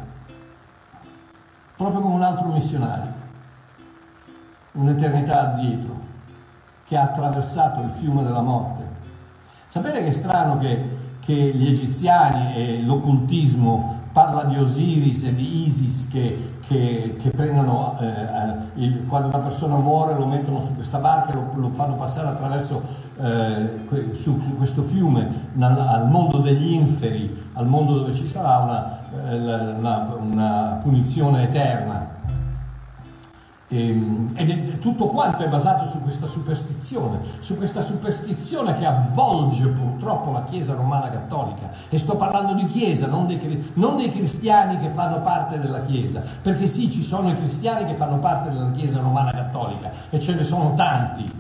proprio 1.76 2.02
come 2.02 2.16
un 2.16 2.24
altro 2.24 2.48
missionario, 2.48 3.14
un'eternità 4.74 5.42
addietro, 5.42 6.08
che 6.86 6.98
ha 6.98 7.04
attraversato 7.04 7.82
il 7.82 7.90
fiume 7.90 8.24
della 8.24 8.42
morte. 8.42 8.88
Sapete 9.68 10.00
che 10.02 10.08
è 10.08 10.12
strano 10.12 10.58
che, 10.58 10.98
che 11.22 11.34
gli 11.34 11.68
egiziani 11.68 12.56
e 12.56 12.82
l'occultismo 12.82 13.99
parla 14.20 14.44
di 14.44 14.58
Osiris 14.58 15.24
e 15.24 15.34
di 15.34 15.66
Isis 15.66 16.10
che, 16.10 16.58
che, 16.68 17.16
che 17.18 17.30
prendono, 17.30 17.98
eh, 18.02 18.82
il, 18.82 19.06
quando 19.08 19.30
una 19.30 19.38
persona 19.38 19.78
muore 19.78 20.16
lo 20.16 20.26
mettono 20.26 20.60
su 20.60 20.76
questa 20.76 20.98
barca 20.98 21.32
e 21.32 21.36
lo, 21.36 21.50
lo 21.56 21.72
fanno 21.72 21.96
passare 21.96 22.28
attraverso 22.28 22.84
eh, 23.18 23.86
su, 24.12 24.38
su, 24.42 24.58
questo 24.58 24.82
fiume 24.82 25.48
al 25.58 26.10
mondo 26.10 26.40
degli 26.40 26.74
inferi, 26.74 27.34
al 27.54 27.68
mondo 27.68 28.00
dove 28.00 28.14
ci 28.14 28.28
sarà 28.28 28.58
una, 28.58 29.00
eh, 29.30 29.76
una, 29.78 30.14
una 30.20 30.80
punizione 30.82 31.44
eterna. 31.44 32.09
Ehm, 33.72 34.32
ed 34.34 34.50
è, 34.50 34.78
tutto 34.80 35.10
quanto 35.10 35.44
è 35.44 35.48
basato 35.48 35.86
su 35.86 36.02
questa 36.02 36.26
superstizione, 36.26 37.20
su 37.40 37.56
questa 37.56 37.82
superstizione 37.82 38.76
che 38.76 38.86
avvolge 38.86 39.68
purtroppo 39.68 40.32
la 40.32 40.44
Chiesa 40.44 40.74
romana 40.74 41.10
cattolica. 41.10 41.70
E 41.88 41.98
sto 42.00 42.16
parlando 42.16 42.54
di 42.54 42.66
Chiesa, 42.66 43.06
non 43.06 43.28
dei, 43.28 43.72
non 43.76 43.98
dei 43.98 44.10
cristiani 44.10 44.80
che 44.80 44.90
fanno 44.90 45.22
parte 45.22 45.60
della 45.60 45.84
Chiesa, 45.84 46.24
perché 46.42 46.66
sì, 46.66 46.90
ci 46.90 47.04
sono 47.04 47.30
i 47.30 47.36
cristiani 47.36 47.86
che 47.86 47.94
fanno 47.94 48.18
parte 48.18 48.50
della 48.50 48.72
Chiesa 48.72 49.02
romana 49.02 49.32
cattolica 49.32 49.92
e 50.10 50.20
ce 50.20 50.34
ne 50.34 50.44
sono 50.44 50.74
tanti, 50.74 51.32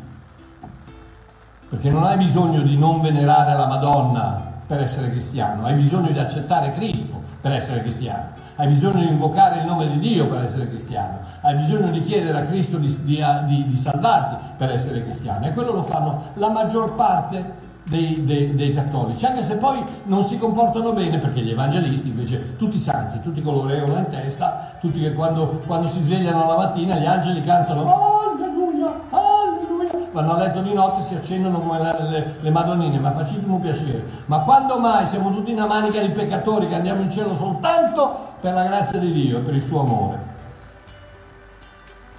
perché 1.67 1.89
non 1.89 2.03
hai 2.03 2.17
bisogno 2.17 2.61
di 2.61 2.77
non 2.77 3.01
venerare 3.01 3.55
la 3.55 3.65
Madonna 3.65 4.47
per 4.67 4.81
essere 4.81 5.09
cristiano, 5.09 5.65
hai 5.65 5.73
bisogno 5.73 6.11
di 6.11 6.19
accettare 6.19 6.71
Cristo 6.73 7.19
per 7.41 7.53
essere 7.53 7.81
cristiano, 7.81 8.37
hai 8.59 8.67
bisogno 8.67 8.99
di 8.99 9.07
invocare 9.07 9.59
il 9.59 9.65
nome 9.65 9.87
di 9.87 9.99
Dio 9.99 10.27
per 10.27 10.43
essere 10.43 10.67
cristiano, 10.67 11.19
hai 11.41 11.55
bisogno 11.55 11.91
di 11.91 12.01
chiedere 12.01 12.39
a 12.39 12.41
Cristo 12.41 12.77
di, 12.77 12.93
di, 13.03 13.23
di, 13.45 13.67
di 13.67 13.75
salvarti 13.77 14.35
per 14.57 14.69
essere 14.69 15.01
cristiano. 15.01 15.45
E 15.45 15.53
quello 15.53 15.71
lo 15.71 15.81
fanno 15.81 16.23
la 16.33 16.49
maggior 16.49 16.93
parte 16.95 17.67
dei, 17.85 18.25
dei, 18.25 18.53
dei, 18.55 18.73
cattolici, 18.73 19.25
anche 19.25 19.43
se 19.43 19.55
poi 19.55 19.81
non 20.03 20.23
si 20.23 20.37
comportano 20.37 20.91
bene 20.91 21.19
perché 21.19 21.39
gli 21.39 21.51
evangelisti 21.51 22.09
invece, 22.09 22.57
tutti 22.57 22.77
santi, 22.77 23.21
tutti 23.21 23.41
coloreano 23.41 23.97
in 23.97 24.07
testa, 24.07 24.75
tutti 24.77 24.99
che 24.99 25.13
quando, 25.13 25.61
quando 25.65 25.87
si 25.87 26.01
svegliano 26.01 26.45
la 26.45 26.57
mattina 26.57 26.97
gli 26.97 27.05
angeli 27.05 27.41
cantano 27.41 28.29
alleluia, 28.33 28.93
alleluia 29.09 30.09
vanno 30.11 30.33
a 30.33 30.37
letto 30.37 30.59
di 30.59 30.73
notte 30.73 31.01
si 31.01 31.15
accendono 31.15 31.59
come 31.59 31.81
le, 31.81 32.09
le, 32.09 32.35
le 32.41 32.49
madonnine, 32.51 32.99
ma 32.99 33.11
facciamo 33.11 33.57
piacere. 33.57 34.03
Ma 34.25 34.39
quando 34.39 34.77
mai 34.79 35.05
siamo 35.05 35.31
tutti 35.31 35.53
una 35.53 35.65
manica 35.65 36.01
di 36.01 36.09
peccatori 36.09 36.67
che 36.67 36.75
andiamo 36.75 37.01
in 37.01 37.09
cielo 37.09 37.33
soltanto 37.33 38.27
per 38.39 38.53
la 38.53 38.65
grazia 38.65 38.99
di 38.99 39.11
Dio 39.11 39.39
e 39.39 39.41
per 39.41 39.53
il 39.53 39.63
suo 39.63 39.81
amore? 39.81 40.27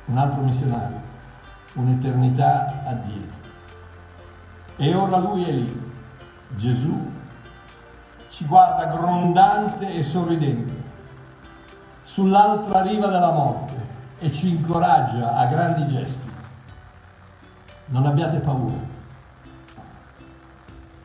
Un 0.06 0.18
altro 0.18 0.42
missionario, 0.42 1.00
un'eternità 1.74 2.82
addietro. 2.84 3.38
E 4.76 4.94
ora 4.94 5.18
lui 5.18 5.44
è 5.44 5.52
lì, 5.52 5.92
Gesù 6.48 7.08
ci 8.28 8.46
guarda 8.46 8.86
grondante 8.86 9.92
e 9.92 10.02
sorridente 10.02 10.88
sull'altra 12.02 12.82
riva 12.82 13.08
della 13.08 13.32
morte 13.32 13.74
e 14.18 14.30
ci 14.30 14.50
incoraggia 14.50 15.36
a 15.36 15.46
grandi 15.46 15.86
gesti. 15.86 16.30
Non 17.86 18.06
abbiate 18.06 18.38
paura. 18.38 18.76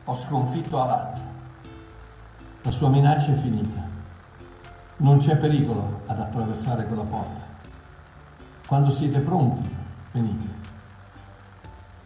Ho 0.04 0.14
sconfitto 0.14 0.80
Alat. 0.80 1.20
La 2.62 2.70
sua 2.70 2.88
minaccia 2.88 3.32
è 3.32 3.34
finita. 3.34 3.85
Non 4.98 5.18
c'è 5.18 5.36
pericolo 5.36 6.02
ad 6.06 6.20
attraversare 6.20 6.86
quella 6.86 7.02
porta. 7.02 7.44
quando 8.66 8.90
siete 8.90 9.20
pronti, 9.20 9.68
venite. 10.12 10.46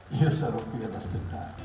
Io 0.09 0.31
sarò 0.31 0.59
qui 0.70 0.85
ad 0.85 0.92
aspettarvi. 0.92 1.62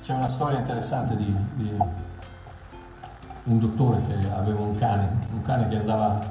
C'è 0.00 0.14
una 0.14 0.28
storia 0.28 0.58
interessante 0.58 1.16
di, 1.16 1.34
di 1.54 1.76
un 3.44 3.58
dottore 3.58 4.00
che 4.06 4.30
aveva 4.30 4.60
un 4.60 4.74
cane, 4.74 5.08
un 5.32 5.42
cane 5.42 5.68
che 5.68 5.76
andava 5.76 6.30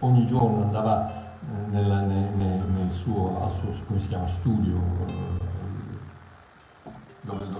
ogni 0.00 0.24
giorno, 0.24 0.62
andava 0.62 1.10
eh, 1.10 1.70
nel, 1.70 1.86
nel, 2.36 2.60
nel 2.68 2.90
suo, 2.90 3.48
suo 3.48 3.96
chiama, 3.96 4.26
studio, 4.26 4.76
eh, 5.06 5.45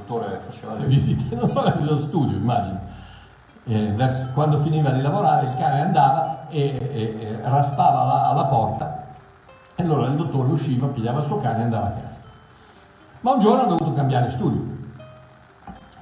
dottore 0.07 0.39
faceva 0.39 0.75
le 0.75 0.87
visite, 0.87 1.35
non 1.35 1.49
so, 1.49 1.63
nel 1.63 1.79
suo 1.81 1.99
studio, 1.99 2.37
immagino. 2.37 2.79
Eh, 3.65 3.93
verso, 3.93 4.29
quando 4.33 4.59
finiva 4.59 4.91
di 4.91 5.03
lavorare 5.03 5.47
il 5.47 5.55
cane 5.55 5.81
andava 5.81 6.47
e, 6.49 6.61
e, 6.61 7.17
e 7.21 7.41
raspava 7.43 8.05
la, 8.05 8.29
alla 8.29 8.45
porta 8.45 9.05
e 9.75 9.83
allora 9.83 10.07
il 10.07 10.15
dottore 10.15 10.49
usciva, 10.49 10.87
pigliava 10.87 11.19
il 11.19 11.25
suo 11.25 11.39
cane 11.39 11.59
e 11.59 11.63
andava 11.63 11.87
a 11.89 11.91
casa. 11.91 12.21
Ma 13.21 13.33
un 13.33 13.41
giorno 13.41 13.63
ha 13.63 13.67
dovuto 13.67 13.93
cambiare 13.93 14.31
studio. 14.31 14.75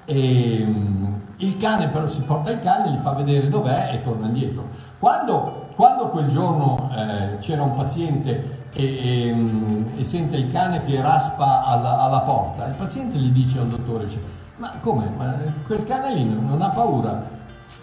E, 0.04 0.62
um, 0.62 1.22
il 1.38 1.56
cane 1.56 1.88
però 1.88 2.06
si 2.06 2.22
porta 2.22 2.50
il 2.50 2.60
cane, 2.60 2.90
gli 2.90 2.98
fa 2.98 3.12
vedere 3.12 3.48
dov'è 3.48 3.94
e 3.94 4.02
torna 4.02 4.26
indietro. 4.26 4.68
Quando, 4.98 5.70
quando 5.74 6.08
quel 6.08 6.26
giorno 6.26 6.90
eh, 6.94 7.38
c'era 7.38 7.62
un 7.62 7.72
paziente 7.72 8.63
e, 8.74 9.28
e, 9.28 9.32
um, 9.32 9.92
e, 9.96 10.04
sente 10.04 10.36
il 10.36 10.50
cane 10.50 10.82
che 10.82 11.00
raspa 11.00 11.64
alla, 11.64 12.02
alla, 12.02 12.20
porta, 12.22 12.66
il 12.66 12.74
paziente 12.74 13.16
gli 13.18 13.30
dice 13.30 13.60
al 13.60 13.68
dottore, 13.68 14.08
cioè, 14.08 14.20
ma 14.56 14.72
come? 14.80 15.08
Ma 15.16 15.36
quel 15.64 15.84
cane 15.84 16.12
lì 16.14 16.24
non 16.24 16.60
ha 16.60 16.70
paura? 16.70 17.32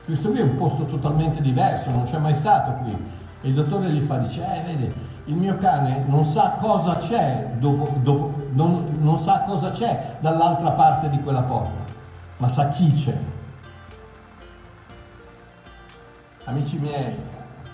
Questo 0.04 0.30
qui 0.30 0.40
è 0.40 0.44
un 0.44 0.56
posto 0.56 0.86
totalmente 0.86 1.42
diverso, 1.42 1.92
non 1.92 2.04
c'è 2.04 2.18
mai 2.18 2.36
stato 2.36 2.74
qui. 2.84 3.20
E 3.44 3.48
il 3.48 3.54
dottore 3.54 3.90
gli 3.90 4.02
fa, 4.02 4.18
dice, 4.18 4.44
eh, 4.44 4.64
vede, 4.64 4.94
il 5.26 5.36
mio 5.36 5.56
cane 5.56 6.04
non 6.08 6.26
sa 6.26 6.58
cosa 6.60 6.98
c'è, 6.98 7.54
dopo, 7.58 7.98
dopo, 8.02 8.48
non, 8.52 8.98
non 9.00 9.18
sa 9.18 9.44
cosa 9.44 9.70
c'è 9.70 10.18
dall'altra 10.20 10.72
parte 10.72 11.10
di 11.10 11.20
quella 11.22 11.44
porta, 11.44 11.84
ma 12.38 12.48
sa 12.48 12.70
chi 12.70 12.92
c'è. 12.92 13.18
Amici 16.44 16.80
miei, 16.80 17.16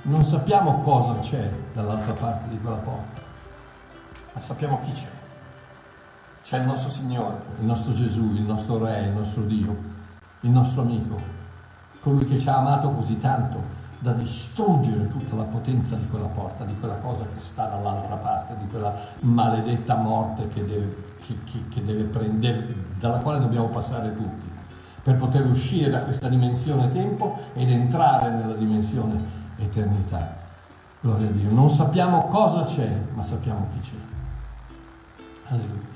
non 0.07 0.23
sappiamo 0.23 0.79
cosa 0.79 1.19
c'è 1.19 1.49
dall'altra 1.73 2.13
parte 2.13 2.47
di 2.49 2.59
quella 2.59 2.77
porta, 2.77 3.21
ma 4.33 4.39
sappiamo 4.39 4.79
chi 4.79 4.91
c'è. 4.91 5.07
C'è 6.41 6.59
il 6.59 6.65
nostro 6.65 6.89
Signore, 6.89 7.41
il 7.59 7.65
nostro 7.65 7.91
Gesù, 7.91 8.31
il 8.33 8.43
nostro 8.43 8.77
Re, 8.77 9.01
il 9.01 9.11
nostro 9.11 9.43
Dio, 9.43 9.75
il 10.41 10.49
nostro 10.49 10.83
amico, 10.83 11.19
colui 11.99 12.23
che 12.23 12.37
ci 12.37 12.47
ha 12.47 12.57
amato 12.57 12.91
così 12.91 13.17
tanto 13.17 13.75
da 13.99 14.13
distruggere 14.13 15.07
tutta 15.07 15.35
la 15.35 15.43
potenza 15.43 15.97
di 15.97 16.07
quella 16.07 16.27
porta, 16.27 16.63
di 16.63 16.77
quella 16.79 16.99
cosa 16.99 17.25
che 17.25 17.39
sta 17.39 17.65
dall'altra 17.65 18.15
parte, 18.15 18.55
di 18.57 18.67
quella 18.67 18.93
maledetta 19.21 19.95
morte 19.95 20.47
che 20.47 20.63
deve, 20.63 21.03
che, 21.19 21.35
che, 21.43 21.67
che 21.67 21.83
deve 21.83 22.03
prendere, 22.03 22.73
dalla 22.97 23.17
quale 23.17 23.39
dobbiamo 23.39 23.67
passare 23.67 24.15
tutti, 24.15 24.49
per 25.03 25.15
poter 25.15 25.45
uscire 25.45 25.89
da 25.89 26.03
questa 26.03 26.29
dimensione 26.29 26.87
tempo 26.87 27.37
ed 27.53 27.69
entrare 27.69 28.29
nella 28.29 28.53
dimensione 28.53 29.45
eternità. 29.57 30.35
Gloria 30.99 31.27
a 31.27 31.31
Dio. 31.31 31.51
Non 31.51 31.69
sappiamo 31.69 32.25
cosa 32.27 32.63
c'è, 32.63 32.89
ma 33.13 33.23
sappiamo 33.23 33.67
chi 33.71 33.79
c'è. 33.79 33.95
Alleluia. 35.49 35.95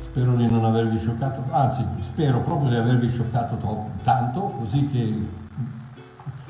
Spero 0.00 0.34
di 0.34 0.46
non 0.46 0.64
avervi 0.64 0.98
scioccato, 0.98 1.44
anzi 1.50 1.84
spero 2.00 2.40
proprio 2.40 2.70
di 2.70 2.76
avervi 2.76 3.08
scioccato 3.08 3.56
troppo, 3.56 3.90
tanto, 4.02 4.40
così 4.58 4.86
che 4.86 5.28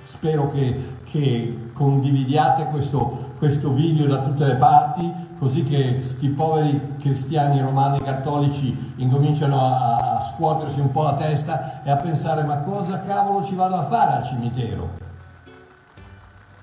spero 0.03 0.49
che, 0.49 0.99
che 1.03 1.71
condividiate 1.73 2.67
questo, 2.67 3.33
questo, 3.39 3.71
video 3.73 4.07
da 4.07 4.21
tutte 4.21 4.45
le 4.45 4.55
parti, 4.55 5.13
così 5.39 5.65
che 5.65 5.95
questi 5.95 6.29
poveri 6.29 6.97
cristiani 6.99 7.61
romani 7.61 8.01
cattolici 8.01 8.95
incominciano 8.97 9.61
a, 9.61 10.17
a 10.17 10.21
scuotersi 10.21 10.79
un 10.79 10.93
po' 10.93 11.03
la 11.03 11.15
testa 11.15 11.83
e 11.83 11.91
a 11.91 11.97
pensare 11.97 12.45
ma 12.45 12.59
cosa 12.59 13.03
cavolo 13.03 13.43
ci 13.43 13.57
vado 13.57 13.75
a 13.75 13.83
fare 13.83 14.13
al 14.13 14.23
cimitero? 14.23 15.06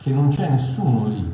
Che 0.04 0.12
non 0.12 0.28
c'è 0.28 0.50
nessuno 0.50 1.08
lì. 1.08 1.32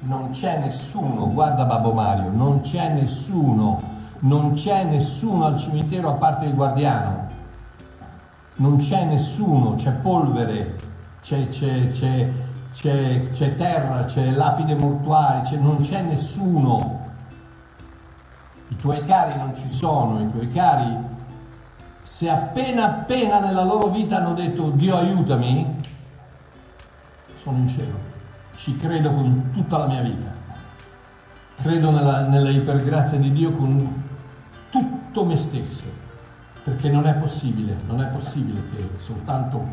Non 0.00 0.30
c'è 0.30 0.58
nessuno, 0.58 1.30
guarda 1.30 1.66
Babbo 1.66 1.92
Mario, 1.92 2.30
non 2.30 2.60
c'è 2.60 2.88
nessuno, 2.94 3.82
non 4.20 4.52
c'è 4.52 4.84
nessuno 4.84 5.44
al 5.44 5.58
cimitero 5.58 6.08
a 6.08 6.14
parte 6.14 6.46
il 6.46 6.54
guardiano. 6.54 7.28
Non 8.54 8.78
c'è 8.78 9.04
nessuno, 9.04 9.74
c'è 9.74 9.92
polvere, 9.92 10.78
c'è, 11.20 11.48
c'è, 11.48 11.86
c'è, 11.88 13.28
c'è 13.28 13.54
terra, 13.54 14.04
c'è 14.04 14.30
lapide 14.30 14.74
mortuarie, 14.74 15.58
non 15.58 15.80
c'è 15.80 16.00
nessuno. 16.00 17.00
I 18.68 18.76
tuoi 18.76 19.02
cari 19.02 19.36
non 19.36 19.54
ci 19.54 19.68
sono, 19.68 20.22
i 20.22 20.28
tuoi 20.28 20.48
cari, 20.48 20.96
se 22.00 22.30
appena 22.30 22.84
appena 22.86 23.38
nella 23.38 23.64
loro 23.64 23.88
vita 23.88 24.16
hanno 24.16 24.32
detto 24.32 24.70
Dio 24.70 24.96
aiutami, 24.96 25.76
sono 27.48 27.58
in 27.58 27.68
cielo. 27.68 27.98
Ci 28.54 28.76
credo 28.76 29.12
con 29.12 29.50
tutta 29.52 29.78
la 29.78 29.86
mia 29.86 30.02
vita. 30.02 30.30
Credo 31.56 31.90
nella, 31.90 32.26
nella 32.28 32.50
ipergrazia 32.50 33.18
di 33.18 33.32
Dio 33.32 33.50
con 33.52 34.06
tutto 34.70 35.24
me 35.24 35.36
stesso 35.36 35.84
perché 36.62 36.90
non 36.90 37.06
è 37.06 37.14
possibile, 37.14 37.76
non 37.86 38.02
è 38.02 38.06
possibile 38.08 38.60
che 38.70 38.90
soltanto 38.96 39.66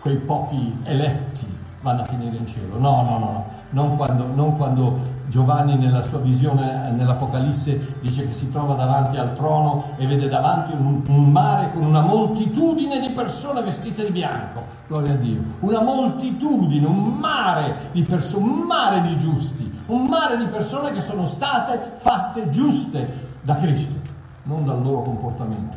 quei 0.00 0.16
pochi 0.16 0.76
eletti 0.82 1.46
vanno 1.84 2.00
a 2.00 2.04
finire 2.04 2.34
in 2.38 2.46
cielo. 2.46 2.78
No, 2.78 3.02
no, 3.02 3.18
no, 3.18 3.44
non 3.70 3.96
quando, 3.96 4.26
non 4.26 4.56
quando 4.56 5.12
Giovanni 5.28 5.76
nella 5.76 6.00
sua 6.00 6.18
visione 6.18 6.90
nell'Apocalisse 6.92 7.98
dice 8.00 8.26
che 8.26 8.32
si 8.32 8.50
trova 8.50 8.72
davanti 8.72 9.18
al 9.18 9.34
trono 9.34 9.92
e 9.98 10.06
vede 10.06 10.28
davanti 10.28 10.72
un, 10.72 11.02
un, 11.06 11.30
mare 11.30 11.70
con 11.72 11.84
una 11.84 12.00
moltitudine 12.00 12.98
di 13.00 13.10
persone 13.10 13.62
vestite 13.62 14.02
di 14.02 14.12
bianco. 14.12 14.64
Gloria 14.86 15.12
a 15.12 15.16
Dio. 15.16 15.42
Una 15.60 15.82
moltitudine, 15.82 16.86
un 16.86 17.04
mare 17.18 17.90
di 17.92 18.02
persone, 18.02 18.44
un 18.44 18.60
mare 18.60 19.02
di 19.02 19.18
giusti, 19.18 19.70
un 19.86 20.06
mare 20.06 20.38
di 20.38 20.46
persone 20.46 20.90
che 20.90 21.02
sono 21.02 21.26
state 21.26 21.92
fatte 21.96 22.48
giuste 22.48 23.32
da 23.42 23.56
Cristo, 23.56 24.00
non 24.44 24.64
dal 24.64 24.82
loro 24.82 25.02
comportamento. 25.02 25.76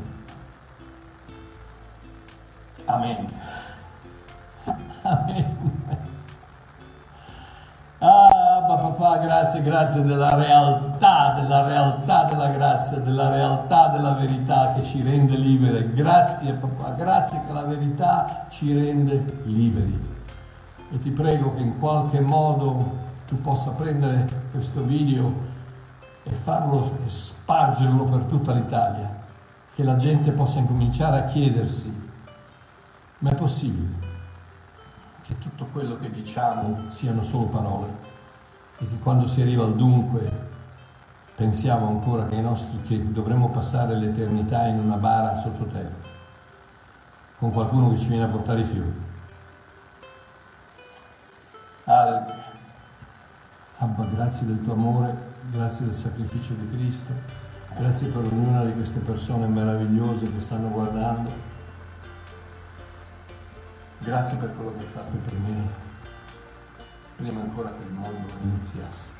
Amen. 2.85 3.27
Amen. 5.03 5.76
Ah, 8.69 8.75
papà, 8.75 9.17
grazie, 9.19 9.61
grazie 9.61 10.03
della 10.03 10.35
realtà, 10.35 11.31
della 11.39 11.65
realtà 11.65 12.25
della 12.25 12.49
grazia, 12.49 12.97
della 12.97 13.29
realtà 13.29 13.87
della 13.87 14.11
verità 14.11 14.73
che 14.73 14.83
ci 14.83 15.01
rende 15.01 15.37
liberi. 15.37 15.93
Grazie, 15.93 16.51
papà, 16.51 16.91
grazie 16.91 17.41
che 17.47 17.53
la 17.53 17.63
verità 17.63 18.45
ci 18.49 18.73
rende 18.73 19.41
liberi. 19.45 20.15
E 20.91 20.99
ti 20.99 21.11
prego 21.11 21.53
che 21.53 21.61
in 21.61 21.79
qualche 21.79 22.19
modo 22.19 23.05
tu 23.25 23.39
possa 23.39 23.71
prendere 23.71 24.27
questo 24.51 24.81
video 24.81 25.33
e 26.23 26.33
farlo 26.33 26.81
e 27.05 27.07
spargerlo 27.07 28.03
per 28.03 28.23
tutta 28.23 28.51
l'Italia, 28.51 29.15
che 29.73 29.83
la 29.85 29.95
gente 29.95 30.31
possa 30.31 30.59
incominciare 30.59 31.19
a 31.19 31.23
chiedersi 31.23 32.05
ma 33.19 33.31
è 33.31 33.33
possibile 33.33 34.05
che 35.23 35.37
tutto 35.39 35.67
quello 35.71 35.97
che 35.97 36.11
diciamo 36.11 36.83
siano 36.87 37.23
solo 37.23 37.45
parole 37.45 38.16
e 38.77 38.87
che 38.87 38.97
quando 38.99 39.25
si 39.25 39.41
arriva 39.41 39.63
al 39.63 39.75
dunque 39.75 40.45
pensiamo 41.35 41.87
ancora 41.87 42.27
che, 42.27 42.39
nostri, 42.41 42.81
che 42.81 43.11
dovremmo 43.11 43.49
passare 43.49 43.95
l'eternità 43.95 44.65
in 44.65 44.79
una 44.79 44.95
bara 44.95 45.35
sottoterra 45.35 46.05
con 47.37 47.51
qualcuno 47.51 47.89
che 47.89 47.97
ci 47.97 48.09
viene 48.09 48.23
a 48.23 48.27
portare 48.29 48.61
i 48.61 48.63
fiori. 48.63 49.05
Alleluia. 51.83 52.45
Abba, 53.77 54.05
grazie 54.05 54.47
del 54.47 54.63
tuo 54.63 54.73
amore, 54.73 55.15
grazie 55.51 55.85
del 55.85 55.93
sacrificio 55.93 56.53
di 56.53 56.67
Cristo, 56.75 57.13
grazie 57.77 58.07
per 58.07 58.23
ognuna 58.23 58.63
di 58.63 58.73
queste 58.73 58.99
persone 58.99 59.45
meravigliose 59.45 60.31
che 60.33 60.39
stanno 60.39 60.69
guardando 60.69 61.47
Grazie 63.99 64.37
per 64.37 64.55
quello 64.55 64.73
che 64.73 64.81
hai 64.81 64.85
fatto 64.85 65.17
per 65.17 65.33
me, 65.33 65.69
prima 67.17 67.41
ancora 67.41 67.69
che 67.71 67.81
il 67.81 67.91
mondo 67.91 68.31
iniziasse, 68.43 69.11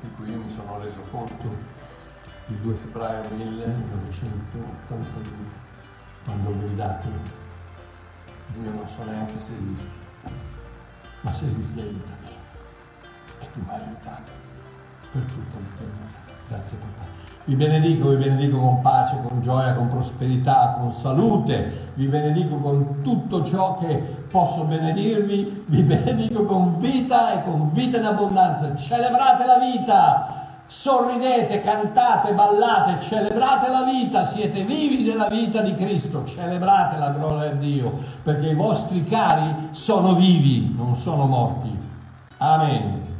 di 0.00 0.10
cui 0.16 0.30
io 0.30 0.38
mi 0.38 0.48
sono 0.48 0.80
reso 0.80 1.02
conto 1.10 1.74
il 2.46 2.56
2 2.56 2.74
febbraio 2.74 3.28
1982, 3.28 5.30
quando 6.24 6.50
ho 6.50 6.58
gridato, 6.58 7.06
Dio 8.46 8.70
non 8.70 8.88
so 8.88 9.04
neanche 9.04 9.38
se 9.38 9.56
esisti, 9.56 9.98
ma 11.20 11.30
se 11.32 11.44
esisti 11.46 11.80
aiutami. 11.80 12.28
E 13.40 13.50
tu 13.50 13.60
mi 13.60 13.68
hai 13.68 13.82
aiutato 13.82 14.32
per 15.12 15.22
tutta 15.22 15.58
l'eternità. 15.58 16.25
Grazie 16.48 16.78
papà. 16.78 17.04
Vi 17.44 17.54
benedico, 17.54 18.08
vi 18.08 18.16
benedico 18.16 18.58
con 18.58 18.80
pace, 18.80 19.20
con 19.22 19.40
gioia, 19.40 19.74
con 19.74 19.86
prosperità, 19.86 20.74
con 20.78 20.90
salute, 20.90 21.90
vi 21.94 22.06
benedico 22.06 22.56
con 22.56 23.02
tutto 23.02 23.44
ciò 23.44 23.76
che 23.76 23.96
posso 24.28 24.64
benedirvi, 24.64 25.64
vi 25.66 25.82
benedico 25.82 26.44
con 26.44 26.76
vita 26.78 27.34
e 27.34 27.44
con 27.44 27.70
vita 27.72 27.98
in 27.98 28.04
abbondanza. 28.04 28.74
Celebrate 28.74 29.44
la 29.46 29.58
vita, 29.58 30.46
sorridete, 30.66 31.60
cantate, 31.60 32.32
ballate, 32.32 32.98
celebrate 32.98 33.70
la 33.70 33.84
vita, 33.84 34.24
siete 34.24 34.64
vivi 34.64 35.04
della 35.04 35.28
vita 35.28 35.60
di 35.62 35.74
Cristo, 35.74 36.24
celebrate 36.24 36.96
la 36.96 37.10
gloria 37.10 37.52
di 37.52 37.74
Dio, 37.74 37.92
perché 38.24 38.48
i 38.48 38.54
vostri 38.54 39.04
cari 39.04 39.68
sono 39.70 40.14
vivi, 40.14 40.74
non 40.76 40.96
sono 40.96 41.26
morti. 41.26 41.70
Amen. 42.38 43.15